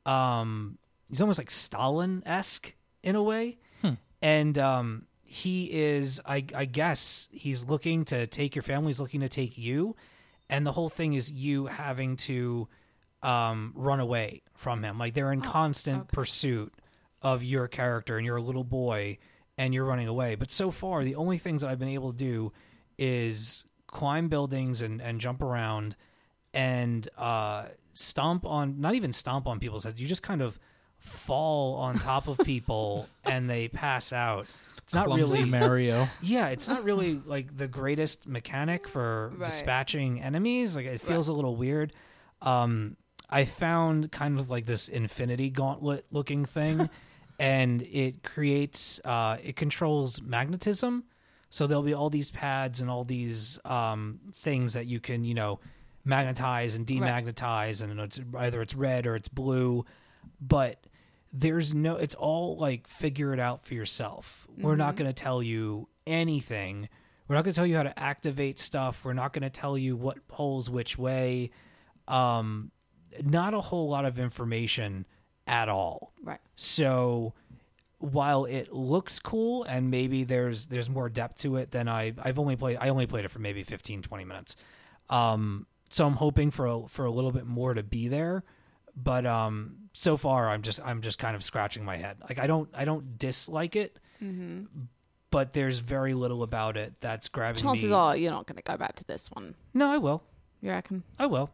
[0.06, 0.78] Um,
[1.10, 3.58] he's almost like Stalin esque in a way,
[4.22, 8.90] and um, he is, I I guess, he's looking to take your family.
[8.90, 9.96] He's looking to take you,
[10.50, 12.68] and the whole thing is you having to
[13.24, 14.98] um run away from him.
[14.98, 16.10] Like they're in constant okay.
[16.12, 16.74] pursuit
[17.22, 19.18] of your character, and you're a little boy,
[19.58, 20.36] and you're running away.
[20.36, 22.54] But so far, the only things that I've been able to do
[22.98, 23.66] is
[23.96, 25.96] climb buildings and, and jump around
[26.54, 30.02] and uh, stomp on, not even stomp on people's heads.
[30.02, 30.60] You just kind of
[31.00, 34.48] fall on top of people and they pass out.
[34.80, 36.10] It's not Clumsy really Mario.
[36.22, 39.46] yeah, it's not really like the greatest mechanic for Right.
[39.46, 40.76] dispatching enemies.
[40.76, 41.94] Like it feels a little weird.
[42.42, 42.98] Um,
[43.30, 46.90] I found kind of like this infinity gauntlet looking thing,
[47.40, 51.06] and it creates uh, it controls magnetism.
[51.56, 55.34] So there'll be all these pads and all these um, things that you can you
[55.34, 55.62] know
[56.04, 59.86] magnetize and demagnetize, and it's either it's red or it's blue,
[60.42, 60.86] but
[61.32, 64.46] there's no it's all like figure it out for yourself.
[64.58, 66.90] We're not going to tell you anything.
[67.30, 69.06] We're not going to tell you how to activate stuff.
[69.06, 71.52] We're not going to tell you what pulls which way.
[72.10, 72.74] Um
[73.24, 75.06] not a whole lot of information
[75.48, 76.12] at all.
[76.22, 76.40] Right.
[76.56, 77.34] so
[78.06, 82.40] while it looks cool and maybe there's there's more depth to it than I I've
[82.40, 84.56] only played I only played it for maybe 15 20 minutes.
[85.10, 88.44] Um so I'm hoping for a, for a little bit more to be there,
[88.96, 92.18] but um so far I'm just I'm just kind of scratching my head.
[92.28, 94.00] Like I don't I don't dislike it,
[95.32, 97.96] but there's very little about it that's grabbing Chances me.
[97.96, 99.56] are you're not going to go back to this one.
[99.74, 100.24] No, I will.
[100.62, 101.04] You reckon?
[101.20, 101.50] I will.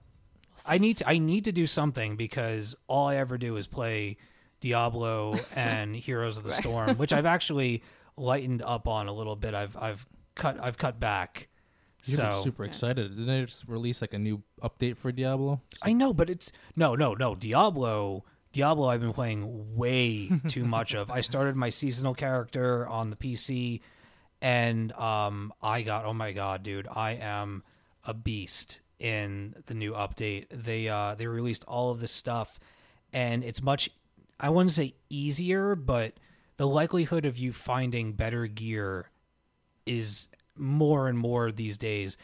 [0.67, 4.17] I need to I need to do something because all I ever do is play
[4.61, 7.83] Diablo and Heroes of the Storm, which I've actually
[8.15, 9.53] lightened up on a little bit.
[9.53, 10.05] I've I've
[10.35, 11.49] cut I've cut back.
[12.05, 13.09] You're so super excited.
[13.09, 15.61] Didn't they just release like a new update for Diablo?
[15.83, 17.35] I know, but it's no, no, no.
[17.35, 18.87] Diablo, Diablo.
[18.87, 21.11] I've been playing way too much of.
[21.11, 23.81] I started my seasonal character on the PC,
[24.41, 27.63] and um, I got oh my god, dude, I am
[28.03, 30.47] a beast in the new update.
[30.49, 32.59] They uh, they released all of this stuff,
[33.13, 33.89] and it's much.
[34.41, 36.15] I wouldn't say easier, but
[36.57, 39.11] the likelihood of you finding better gear
[39.85, 40.27] is
[40.57, 42.17] more and more these days.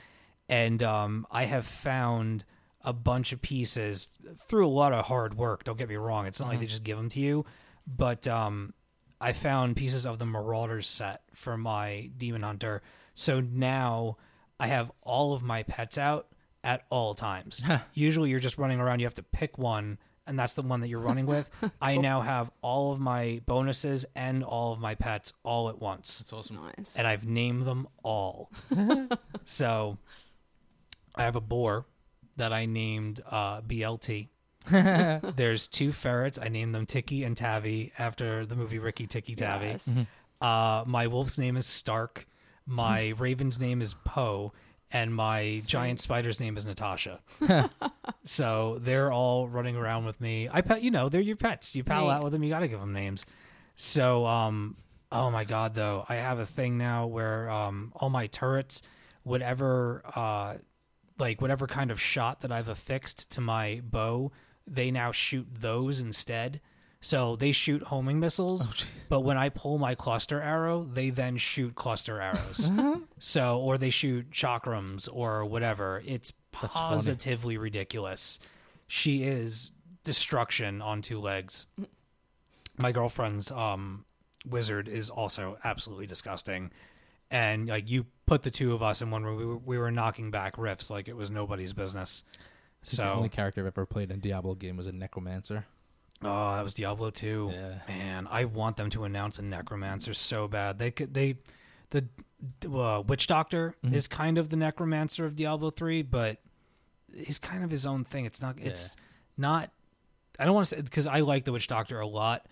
[0.49, 2.43] And um, i have found
[2.81, 5.63] a bunch of pieces through a lot of hard work.
[5.63, 6.25] Don't get me wrong.
[6.25, 7.45] It's not like they just give them to you.
[7.85, 8.73] But um,
[9.19, 12.81] i found pieces of the marauders set for my demon hunter.
[13.13, 14.17] So now
[14.59, 16.27] i have all of my pets out
[16.63, 17.61] at all times.
[17.93, 18.99] Usually you're just running around.
[18.99, 21.49] You have to pick one and that's the one that you're running with
[21.81, 26.21] i now have all of my bonuses and all of my pets all at once
[26.21, 26.57] It's awesome.
[26.77, 26.97] Nice.
[26.97, 28.51] and I've named them all.
[29.45, 29.97] so
[31.15, 31.85] I have a boar
[32.35, 34.27] that I named uh, BLT.
[34.69, 36.37] There's two ferrets.
[36.41, 39.67] I named them Tiki and Tavi after the movie Rikki Tikki Tavi.
[39.67, 40.11] Yes.
[40.41, 42.27] Uh, my wolf's name is Stark.
[42.65, 44.51] My raven's name is Poe,
[44.91, 45.67] and my Sweet.
[45.67, 47.19] giant spider's name is Natasha.
[48.23, 50.49] so they're all running around with me.
[50.51, 51.75] I pet, you know, they're your pets.
[51.75, 52.15] You pal Right.
[52.15, 52.43] out with them.
[52.43, 53.25] You got to give them names.
[53.75, 54.75] So, um,
[55.11, 58.81] oh my god, though, I have a thing now where um, all my turrets,
[59.23, 60.55] whatever, uh,
[61.19, 64.31] like whatever kind of shot that I've affixed to my bow,
[64.65, 66.61] they now shoot those instead.
[66.99, 68.67] So they shoot homing missiles,
[69.07, 72.69] but when I pull my cluster arrow, they then shoot cluster arrows.
[73.19, 76.01] so, or they shoot chakrams or whatever.
[76.05, 78.39] It's positively ridiculous.
[78.87, 79.71] She is
[80.03, 81.65] destruction on two legs.
[82.77, 84.05] My girlfriend's um,
[84.45, 86.71] wizard is also absolutely disgusting.
[87.29, 89.91] And like you put the two of us in one room, we were, we were
[89.91, 92.23] knocking back riffs like it was nobody's business.
[92.83, 95.65] So the only character I've ever played in a Diablo game was a necromancer.
[96.23, 97.51] oh, that was Diablo 2.
[97.51, 97.73] Yeah.
[97.87, 100.79] Man, I want them to announce a necromancer so bad.
[100.79, 101.39] They could they
[101.91, 102.07] the
[102.71, 103.93] uh, witch doctor Mhm.
[103.93, 106.41] is kind of the necromancer of Diablo 3, but
[107.15, 108.25] he's kind of his own thing.
[108.25, 108.95] It's not it's
[109.37, 109.71] not
[110.39, 112.47] I don't want to say because I like the witch doctor a lot,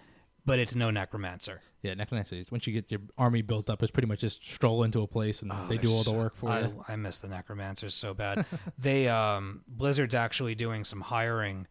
[0.45, 1.61] but it's no necromancer.
[1.83, 2.43] Yeah, necromancer.
[2.49, 5.43] Once you get your army built up, it's pretty much just stroll into a place
[5.43, 6.83] and Oh, they do all the work for I, you.
[6.87, 8.43] I miss the necromancers so bad.
[8.79, 11.67] they um Blizzard's actually doing some hiring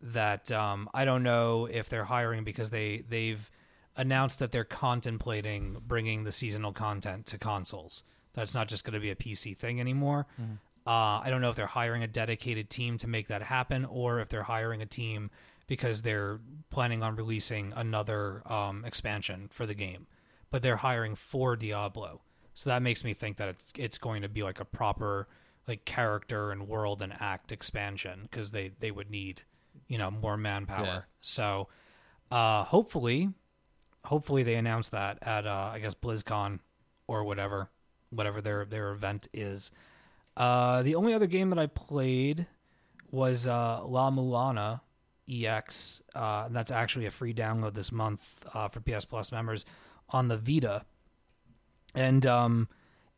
[0.00, 3.50] that um I don't know if they're hiring because they they've
[3.98, 8.04] announced that they're contemplating bringing the seasonal content to consoles.
[8.32, 10.26] That's not just going to be a PC thing anymore.
[10.86, 14.20] Uh, I don't know if they're hiring a dedicated team to make that happen or
[14.20, 15.30] if they're hiring a team
[15.66, 16.40] because they're
[16.70, 20.06] planning on releasing another um, expansion for the game.
[20.50, 22.22] But they're hiring for Diablo.
[22.54, 25.28] So that makes me think that it's it's going to be like a proper
[25.66, 29.42] like character and world and act expansion because they they would need
[29.88, 30.84] you know more manpower.
[30.84, 31.00] Yeah.
[31.20, 31.68] So
[32.30, 33.30] uh, hopefully,
[34.08, 36.60] hopefully they announce that at uh, I guess BlizzCon
[37.06, 37.70] or whatever
[38.10, 39.70] whatever their their event is.
[40.36, 42.46] Uh, the only other game that I played
[43.10, 44.80] was uh, La Mulana
[45.28, 46.02] EX.
[46.14, 49.64] Uh, and that's actually a free download this month uh, for PS Plus members
[50.10, 50.84] on the Vita.
[51.94, 52.68] And um,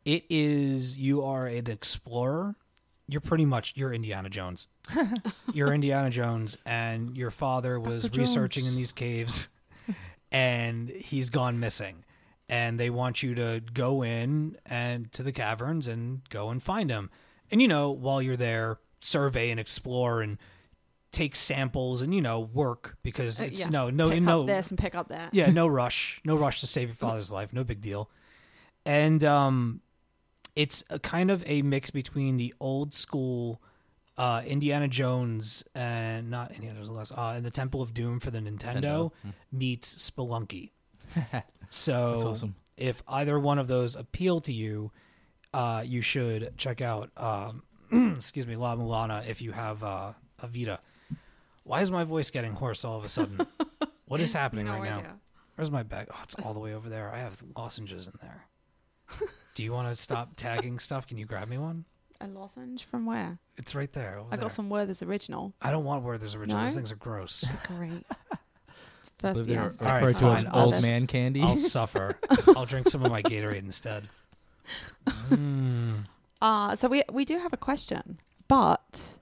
[0.05, 2.55] it is you are an explorer.
[3.07, 4.67] You're pretty much you're Indiana Jones.
[5.53, 8.21] you're Indiana Jones, and your father was Dr.
[8.21, 9.49] researching in these caves,
[10.31, 12.03] and he's gone missing.
[12.49, 16.89] And they want you to go in and to the caverns and go and find
[16.89, 17.09] him.
[17.49, 20.37] And you know, while you're there, survey and explore and
[21.11, 23.69] take samples and you know work because Uh, it's yeah.
[23.69, 25.33] no no pick no up this and pick up that.
[25.33, 28.09] yeah, no rush, no rush to save your father's life, no big deal.
[28.85, 29.81] And um,
[30.55, 33.61] it's a kind of a mix between the old school
[34.17, 38.31] uh, Indiana Jones and not Indiana Jones, less, uh, and the Temple of Doom for
[38.31, 39.11] the Nintendo, Nintendo.
[39.51, 40.71] meets Spelunky.
[41.31, 42.55] That's So awesome.
[42.77, 44.91] if either one of those appeal to you,
[45.53, 47.63] uh, you should check out um,
[48.15, 50.79] excuse me, La Mulana if you have uh, a Vita.
[51.63, 53.45] Why is my voice getting hoarse all of a sudden?
[54.05, 55.13] what is happening no right now?
[55.55, 56.07] Where's my bag?
[56.11, 57.11] Oh, it's all the way over there.
[57.13, 58.45] I have lozenges in there.
[59.55, 61.05] Do you want to stop tagging stuff?
[61.05, 61.85] Can you grab me one?
[62.23, 63.39] A lozenge from where?
[63.57, 64.19] It's right there.
[64.27, 64.39] I there.
[64.43, 65.53] got some Werther's original.
[65.61, 66.59] I don't want where there's original.
[66.59, 66.65] No?
[66.65, 67.43] These things are gross.
[67.67, 68.05] Great.
[69.19, 69.63] First, Live yeah.
[69.81, 70.53] All right, referred to as fine.
[70.53, 71.41] old I'll- man candy.
[71.41, 72.17] I'll suffer.
[72.55, 74.07] I'll drink some of my Gatorade instead.
[75.29, 76.05] Mm.
[76.41, 79.17] Uh, so we we do have a question, but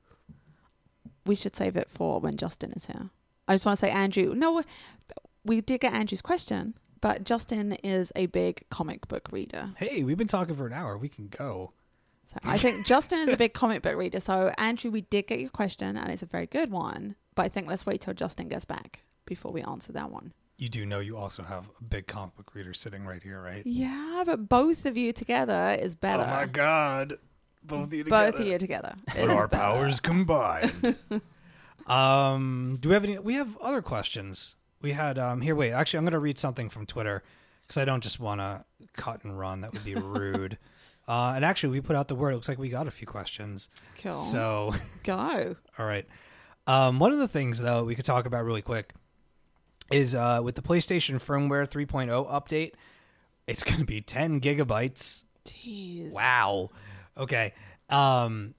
[1.26, 3.10] we should save it for when Justin is here.
[3.48, 4.34] I just want to say, Andrew.
[4.36, 4.64] No,
[5.44, 9.72] we did get Andrew's question, but Justin is a big comic book reader.
[9.78, 10.98] Hey, we've been talking for an hour.
[10.98, 11.74] We can go.
[12.32, 14.20] So I think Justin is a big comic book reader.
[14.20, 17.16] So Andrew, we did get your question, and it's a very good one.
[17.34, 20.34] But I think let's wait till Justin gets back before we answer that one.
[20.60, 23.66] You do know you also have a big comic book reader sitting right here, right?
[23.66, 26.24] Yeah, but both of you together is better.
[26.24, 27.18] Oh my god.
[27.64, 28.32] Both of you together.
[28.32, 28.96] Both of you together.
[29.18, 29.48] our better.
[29.48, 30.96] powers combined.
[31.88, 33.18] um, do we have any?
[33.18, 34.56] We have other questions.
[34.82, 35.56] We had um here.
[35.56, 37.24] Wait, actually, I'm going to read something from Twitter
[37.62, 39.62] because I don't just want to cut and run.
[39.62, 40.58] That would be rude.
[41.10, 42.32] Uh, and actually, we put out the word.
[42.32, 43.68] It looks like we got a few questions.
[44.02, 44.14] Cool.
[44.14, 45.56] So, Go.
[45.78, 46.06] all right.
[46.68, 48.94] Um, one of the things though we could talk about really quick
[49.92, 52.74] is uh, with the PlayStation firmware 3.0 update.
[53.48, 56.14] It's going to be 10 gigabytes Jeez.
[56.14, 56.70] Wow.
[57.18, 57.54] Okay.
[57.90, 58.54] Um,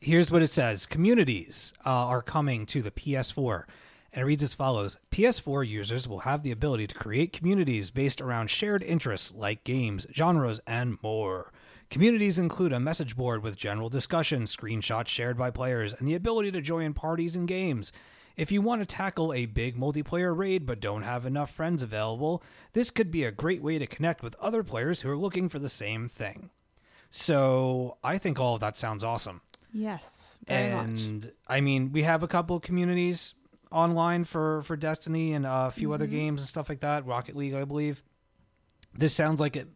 [0.00, 3.64] here's what it says: Communities uh, are coming to the PS4,
[4.12, 8.20] And it reads as follows PS4 users will have the ability to create communities based
[8.20, 11.50] around shared interests like games, genres, and more.
[11.90, 16.50] Communities include a message board with general discussion, screenshots shared by players, and the ability
[16.52, 17.92] to join parties and games.
[18.36, 22.42] If you want to tackle a big multiplayer raid but don't have enough friends available,
[22.72, 25.60] this could be a great way to connect with other players who are looking for
[25.60, 26.50] the same thing.
[27.10, 29.40] So I think all of that sounds awesome.
[29.72, 31.02] Yes, very much.
[31.02, 33.34] and I mean, we have a couple of communities
[33.70, 36.14] online for for Destiny and a few other Mm-hmm.
[36.14, 37.06] games and stuff like that.
[37.06, 38.02] Rocket League, I believe.
[38.94, 39.68] This sounds like it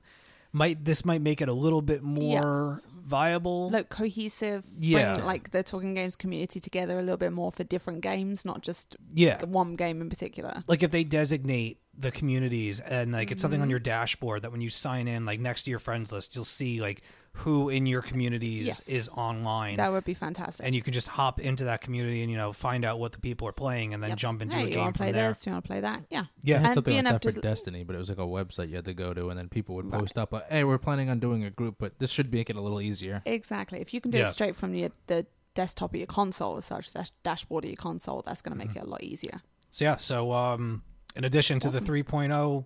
[0.52, 0.84] might.
[0.84, 2.86] This might make it a little bit more Yes.
[3.04, 3.70] viable.
[3.70, 5.14] Like cohesive, Yeah.
[5.16, 8.62] bring, like the Talking Games community together a little bit more for different games, not
[8.62, 10.62] just yeah, one game in particular.
[10.68, 13.42] like if they designate the communities and like it's Mm-hmm.
[13.42, 16.34] something on your dashboard that when you sign in, like next to your friends list,
[16.36, 17.02] you'll see like
[17.38, 18.88] who in your communities Yes.
[18.88, 19.76] is online.
[19.76, 20.66] That would be fantastic.
[20.66, 23.18] and you can just hop into that community and you know find out what the
[23.20, 24.18] people are playing and then Yep.
[24.18, 25.28] jump into hey, a you game want to play from there.
[25.28, 25.46] this?
[25.46, 26.02] You want to play that?
[26.10, 26.20] Yeah.
[26.22, 28.22] I Yeah, had And something like that for to- Destiny, but it was like a
[28.22, 30.00] website you had to go to, and then people would Right.
[30.00, 32.56] post up, uh, "Hey, we're planning on doing a group, but this should make it
[32.56, 33.80] a little easier." Exactly.
[33.80, 34.26] If you can do Yeah.
[34.28, 37.76] it straight from your the desktop of your console as such, dash, dashboard of your
[37.76, 38.78] console, that's going to make Mm-hmm.
[38.78, 39.42] it a lot easier.
[39.70, 40.82] So yeah, so um,
[41.16, 41.84] in addition to Awesome.
[41.84, 42.64] the 3.0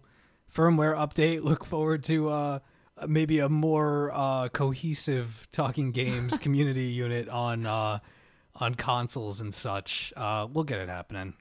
[0.55, 2.59] firmware update, look forward to uh,
[3.07, 7.99] maybe a more uh, cohesive talking games community unit on uh,
[8.57, 10.13] on consoles and such.
[10.17, 11.35] Uh, we'll get it happening.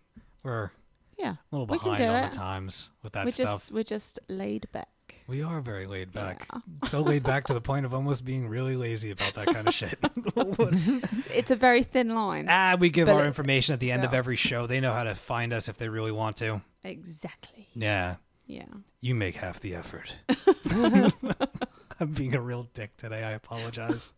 [0.43, 0.71] We're
[1.17, 1.33] Yeah.
[1.33, 2.31] a little behind on it.
[2.31, 3.61] the times with that We're stuff.
[3.61, 4.87] just we're just laid back.
[5.27, 6.47] We are very laid back.
[6.53, 6.59] Yeah.
[6.83, 9.73] So laid back to the point of almost being really lazy about that kind of
[9.73, 9.97] shit.
[11.33, 12.47] It's a very thin line.
[12.49, 14.67] ah, we give our information at the end of every show.
[14.67, 16.61] They know how to find us if they really want to.
[16.83, 17.67] Exactly.
[17.75, 18.15] Yeah.
[18.51, 18.65] Yeah.
[18.99, 20.15] You make half the effort.
[21.99, 23.23] I'm being a real dick today.
[23.23, 24.13] I apologize.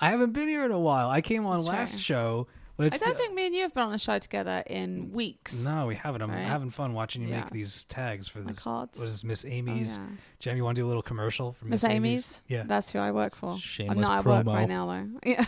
[0.00, 1.10] I haven't been here in a while.
[1.10, 2.00] I came on That's last right.
[2.00, 2.46] show,
[2.76, 5.12] but it's I don't think me and you have been on a show together in
[5.12, 5.64] weeks.
[5.64, 6.22] no, we haven't.
[6.22, 6.46] I'm Right?
[6.46, 7.40] having fun watching you Yeah.
[7.40, 8.62] make these tags for My this.
[8.62, 9.00] cards.
[9.00, 9.96] What is Miss Oh, Amy's?
[9.98, 10.06] yeah.
[10.38, 12.42] Jem, you want to do a little commercial for Miss Miss Amy's.
[12.46, 12.62] Yeah.
[12.66, 13.58] That's who I work for.
[13.58, 14.54] Shameless I'm not at work promo.
[14.54, 15.08] right now though.
[15.30, 15.44] Yeah.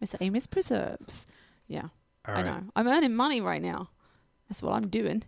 [0.00, 1.26] Miss Amy's Preserves.
[1.66, 1.82] Yeah.
[2.26, 2.44] All I right.
[2.46, 2.62] know.
[2.76, 3.90] I'm earning money right now.
[4.48, 5.24] That's what I'm doing.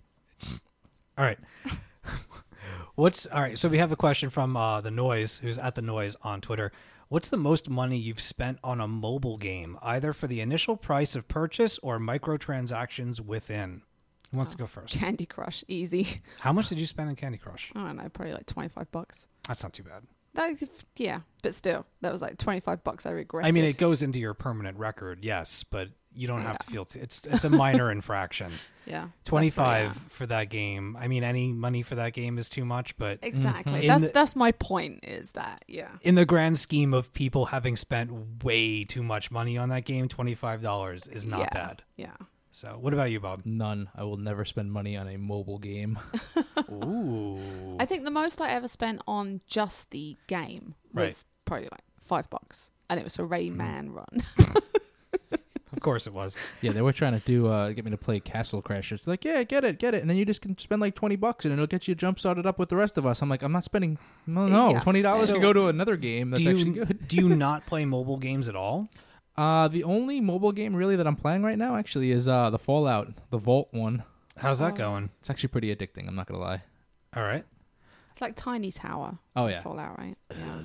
[1.18, 1.38] All right.
[2.94, 3.58] What's all right?
[3.58, 6.72] So we have a question from uh, the Noise, who's at the Noise on Twitter.
[7.08, 11.16] What's the most money you've spent on a mobile game, either for the initial price
[11.16, 13.82] of purchase or microtransactions within?
[14.30, 14.98] Who wants to go first?
[14.98, 16.22] Candy Crush, easy.
[16.40, 17.72] How much did you spend on Candy Crush?
[17.74, 19.26] I don't know, probably like 25 bucks.
[19.48, 20.04] That's not too bad.
[20.34, 23.44] That, yeah, but still, that was like 25 bucks I regret.
[23.44, 25.88] I mean, it goes into your permanent record, yes, but
[26.20, 27.00] you don't have to feel too.
[27.00, 28.50] It's it's a minor infraction.
[28.86, 29.02] Yeah.
[29.16, 30.02] that's Twenty pretty, five yeah.
[30.08, 30.96] for that game.
[30.98, 33.82] I mean, any money for that game is too much, but Exactly.
[33.82, 35.88] In That's the- that's my point is that, yeah.
[36.02, 40.08] in the grand scheme of people having spent way too much money on that game,
[40.08, 41.50] twenty five dollars is not yeah.
[41.54, 41.82] bad.
[41.96, 42.16] Yeah.
[42.52, 43.42] So, what about you, Bob?
[43.44, 43.88] None.
[43.94, 45.98] I will never spend money on a mobile game.
[46.72, 47.38] Ooh,
[47.78, 51.24] I think the most I ever spent on just the game was Right.
[51.44, 52.72] probably like five bucks.
[52.88, 53.60] And it was a Mm-hmm.
[53.60, 54.22] Rayman run.
[55.80, 56.36] of course it was.
[56.60, 59.02] yeah, they were trying to do uh, get me to play Castle Crashers.
[59.02, 61.16] They're like, yeah, get it, get it, and then you just can spend like twenty
[61.16, 63.22] bucks and it'll get you jump started up with the rest of us.
[63.22, 63.96] I'm like, I'm not spending.
[64.26, 64.80] No, no, Yeah.
[64.80, 67.08] twenty dollars So- to go to another game that's do actually you good.
[67.08, 68.88] do you not play mobile games at all?
[69.36, 72.58] Uh, the only mobile game really that I'm playing right now actually is uh the
[72.58, 74.02] Fallout, the Vault one.
[74.36, 74.76] How's that Oh.
[74.76, 75.04] going?
[75.20, 76.06] It's actually pretty addicting.
[76.08, 76.62] I'm not gonna lie.
[77.16, 77.44] All right.
[78.12, 79.18] It's like Tiny Tower.
[79.34, 80.16] Oh yeah, Fallout, right?
[80.36, 80.58] Yeah.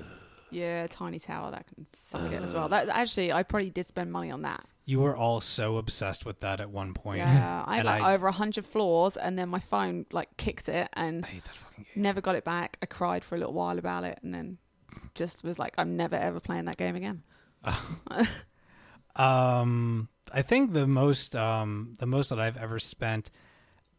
[0.56, 2.68] Yeah, Tiny Tower, that can suck it as well.
[2.68, 4.64] That actually I probably did spend money on that.
[4.86, 7.18] You were all so obsessed with that at one point.
[7.18, 7.64] Yeah.
[7.66, 10.68] I had And like I- over a hundred floors and then my phone like kicked
[10.68, 12.02] it and I hate that fucking game.
[12.02, 12.78] never got it back.
[12.80, 14.58] I cried for a little while about it and then
[15.14, 17.22] just was like, I'm never ever playing that game again.
[19.16, 23.30] Um, I think the most um the most that I've ever spent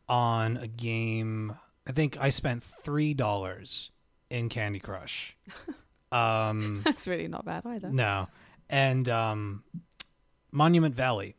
[0.08, 1.56] on a game,
[1.88, 3.92] I think I spent three dollars
[4.30, 5.36] in Candy Crush.
[6.12, 7.90] Um, That's really not bad either.
[7.90, 8.28] no,
[8.70, 9.64] and um,
[10.52, 11.36] Monument Valley.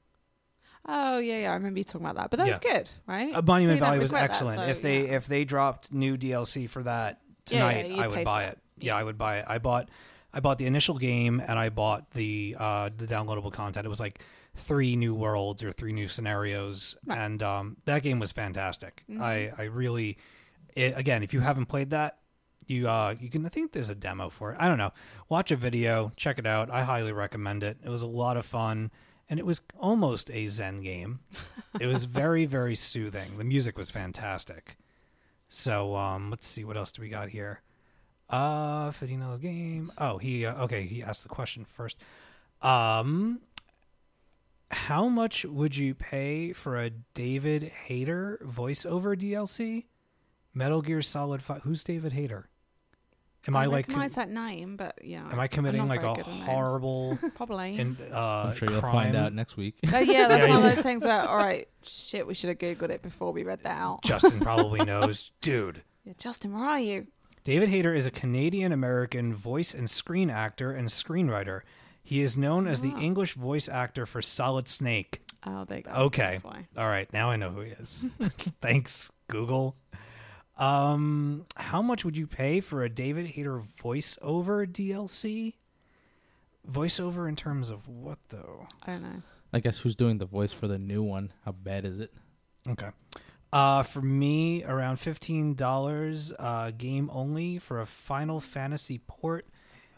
[0.91, 2.31] Oh yeah, yeah, I remember you talking about that.
[2.31, 3.35] But that was good, right?
[3.35, 4.59] Uh, Monument So you Valley was regret that, excellent.
[4.61, 5.17] so, if they yeah.
[5.17, 7.21] if they dropped new DLC for that
[7.51, 8.59] Yeah, yeah, tonight, I would buy for it.
[8.79, 8.85] it.
[8.85, 8.97] Yeah.
[8.97, 9.45] I would buy it.
[9.49, 9.91] I bought
[10.33, 13.85] I bought the initial game and I bought the uh the downloadable content.
[13.85, 14.21] It was like
[14.55, 19.03] three new worlds or three new scenarios and um that game was fantastic.
[19.11, 19.23] Mm-hmm.
[19.23, 20.17] I I really
[20.75, 22.19] it, again, if you haven't played that,
[22.71, 24.57] you uh you can I think there's a demo for it.
[24.61, 24.93] I don't know.
[25.29, 26.71] Watch a video, check it out.
[26.71, 27.79] I highly recommend it.
[27.85, 28.91] It was a lot of fun
[29.31, 31.21] and it was almost a zen game.
[31.81, 33.39] it was very very soothing.
[33.39, 34.77] The music was fantastic.
[35.49, 37.63] So um let's see what else do we got here.
[38.29, 39.91] Uh fifteen dollar game.
[39.99, 41.97] Oh, he uh, okay, he asked the question first.
[42.63, 43.41] Um
[44.71, 49.87] How much would you pay for a David Hayter voiceover DLC?
[50.55, 51.63] Metal Gear Solid 5.
[51.63, 52.49] Who's David Hayter?
[53.47, 55.27] Am I, like recognize that name, but yeah.
[55.31, 56.43] am I committing like a good with names.
[56.43, 57.79] horrible Probably.
[57.79, 58.93] in, uh I'm sure you'll crime?
[58.93, 59.77] find out next week.
[59.91, 62.49] Uh, yeah, that's Yeah, one you- of those things where, all right, shit, we should
[62.49, 64.03] have googled it before we read that out.
[64.03, 65.31] Justin probably knows.
[65.41, 65.83] Dude.
[66.05, 67.07] Yeah, Justin, where are you?
[67.45, 71.61] David Hayter is a Canadian American voice and screen actor and screenwriter.
[72.03, 73.01] He is known as the Oh.
[73.01, 75.23] English voice actor for Solid Snake.
[75.47, 75.91] Oh, there you go.
[75.93, 76.33] Okay.
[76.33, 76.67] That's why.
[76.77, 78.07] All right, now I know who he is.
[78.61, 79.77] Thanks, Google.
[80.59, 85.55] Um, how much would you pay for a David Hayter voiceover DLC?
[86.71, 88.67] Voiceover in terms of what though?
[88.87, 89.23] I don't know.
[89.53, 91.33] I guess who's doing the voice for the new one?
[91.45, 92.13] How bad is it?
[92.69, 92.91] Okay.
[93.51, 96.35] Uh, for me, around fifteen dollars.
[96.39, 99.47] Uh, game only for a Final Fantasy port.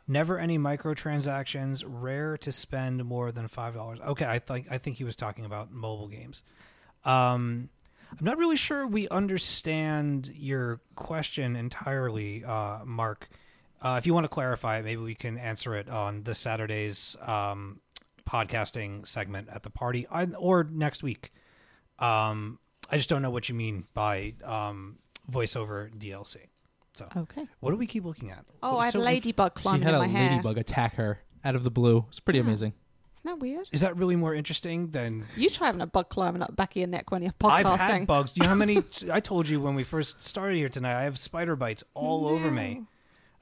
[0.06, 1.82] Never any microtransactions.
[1.84, 3.98] Rare to spend more than five dollars.
[4.00, 6.44] Okay, I think I think he was talking about mobile games.
[7.04, 7.70] Um,
[8.18, 13.28] I'm not really sure we understand your question entirely, uh, Mark.
[13.80, 17.16] Uh, if you want to clarify it, maybe we can answer it on this Saturday's
[17.22, 17.80] um,
[18.28, 21.32] podcasting segment at the party, I, or next week.
[21.98, 22.58] Um,
[22.90, 24.98] I just don't know what you mean by um,
[25.30, 26.36] voiceover DLC.
[26.94, 27.46] So, Okay.
[27.60, 28.44] what do we keep looking at?
[28.62, 30.30] Oh, What I is had a so- ladybug She climbing had in a my hair.
[30.30, 32.04] ladybug attack her out of the blue.
[32.08, 32.44] It's pretty Yeah.
[32.46, 32.72] amazing.
[33.20, 33.68] Isn't that weird?
[33.70, 36.72] Is that really more interesting than You try having a bug climbing up the back
[36.72, 37.66] of your neck when you're podcasting.
[37.66, 38.32] I've had bugs?
[38.32, 38.82] Do you know how many?
[39.12, 40.98] I told you when we first started here tonight.
[40.98, 42.84] I have spider bites all over me.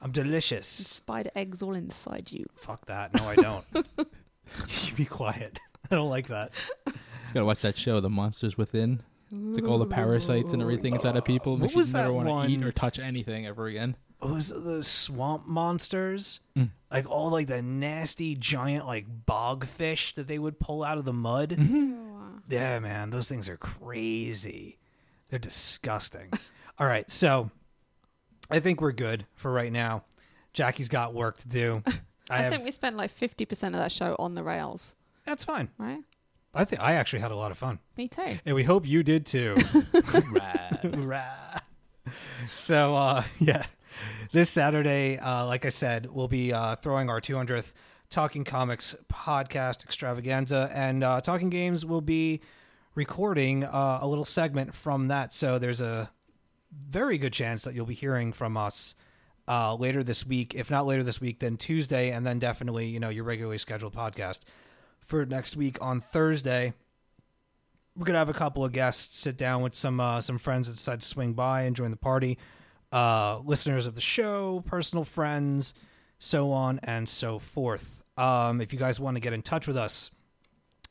[0.01, 0.67] I'm delicious.
[0.67, 2.45] Spider eggs all inside you.
[2.53, 3.13] Fuck that.
[3.13, 3.65] No, I don't.
[3.73, 5.59] you should be quiet.
[5.89, 6.51] I don't like that.
[6.85, 9.01] Just gotta watch that show, The Monsters Within.
[9.31, 11.53] It's like all the parasites and everything inside of people.
[11.53, 13.95] What Makes was you never that want to eat or touch anything ever again.
[14.19, 16.41] What was it, the swamp monsters?
[16.57, 16.69] Mm.
[16.91, 21.05] Like all like the nasty giant like bog fish that they would pull out of
[21.05, 21.51] the mud.
[21.51, 21.99] Mm-hmm.
[22.49, 24.79] Yeah, man, those things are crazy.
[25.29, 26.31] They're disgusting.
[26.79, 27.51] All right, so
[28.49, 30.03] I think we're good for right now.
[30.53, 31.83] Jackie's got work to do.
[31.87, 35.43] I, I, have, think we spent like 50% of that show on the rails, that's
[35.43, 35.69] fine.
[35.77, 36.01] right?
[36.53, 38.37] I think I actually had a lot of fun, Me too.
[38.45, 39.55] and we hope you did too.
[40.97, 41.59] Rah.
[42.51, 43.65] so uh, yeah,
[44.31, 47.73] this Saturday, uh, like I said, we'll be uh, throwing our 200th
[48.09, 52.41] Talking Comics podcast extravaganza, and uh, Talking Games will be
[52.95, 55.33] recording uh, a little segment from that.
[55.33, 56.11] So there's a
[56.71, 58.95] very good chance that you'll be hearing from us
[59.47, 60.53] uh, later this week.
[60.55, 63.93] If not later this week, then Tuesday, and then definitely you know your regularly scheduled
[63.93, 64.41] podcast
[65.05, 66.73] for next week on Thursday
[67.99, 70.75] we're gonna have a couple of guests sit down with some uh, some friends that
[70.75, 72.37] decide to swing by and join the party.
[72.91, 75.73] Uh, listeners of the show, personal friends,
[76.17, 78.03] so on and so forth.
[78.17, 80.11] Um, if you guys want to get in touch with us,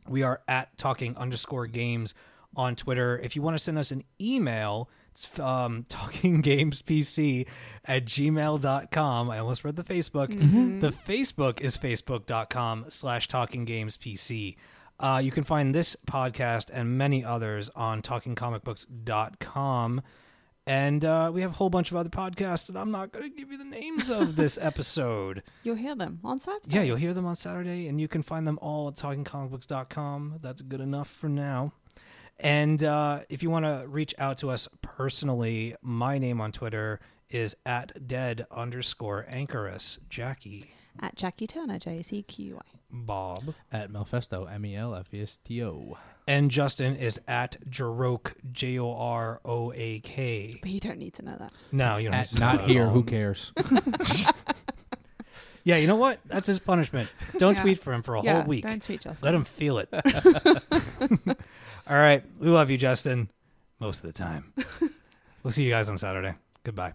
[0.09, 2.15] we are at talking underscore games
[2.57, 3.19] on Twitter.
[3.23, 7.47] If you want to send us an email, it's um, talkinggamespc
[7.85, 9.31] at gmail.com.
[9.31, 10.29] I almost read the Facebook.
[10.81, 14.57] The Facebook is facebook.com slash talkinggamespc.
[15.01, 20.03] Uh, you can find this podcast and many others on talkingcomicbooks.com.
[20.69, 23.35] And uh, we have a whole bunch of other podcasts, and I'm not going to
[23.35, 25.43] give you the names of this episode.
[25.63, 26.77] You'll hear them on Saturday.
[26.77, 30.41] Yeah, you'll hear them on Saturday, and you can find them all at talkingcomicbooks.com.
[30.43, 31.73] That's good enough for now.
[32.39, 37.01] And uh, if you want to reach out to us personally, my name on Twitter
[37.31, 39.99] is at dead underscore anchorus.
[40.11, 42.63] Jackie, At Jackie Turner, J C Q I.
[42.91, 45.99] Bob, At Melfesto, M E L F E S T O.
[46.27, 50.59] and Justin is at Joroak, J O R O A K.
[50.63, 51.53] But you don't need to know that.
[51.71, 52.15] No, you don't.
[52.15, 53.53] At have to not know here, at who cares?
[55.65, 56.21] Yeah, you know what?
[56.25, 57.13] That's his punishment.
[57.37, 57.63] Don't Yeah.
[57.63, 58.65] tweet for him for a yeah, whole week.
[58.65, 59.27] don't tweet Justin.
[59.27, 59.91] Let him feel it.
[61.87, 62.25] All right.
[62.41, 63.29] We love you, Justin,
[63.79, 64.55] most of the time.
[65.43, 66.37] we'll see you guys on Saturday.
[66.65, 66.95] Goodbye.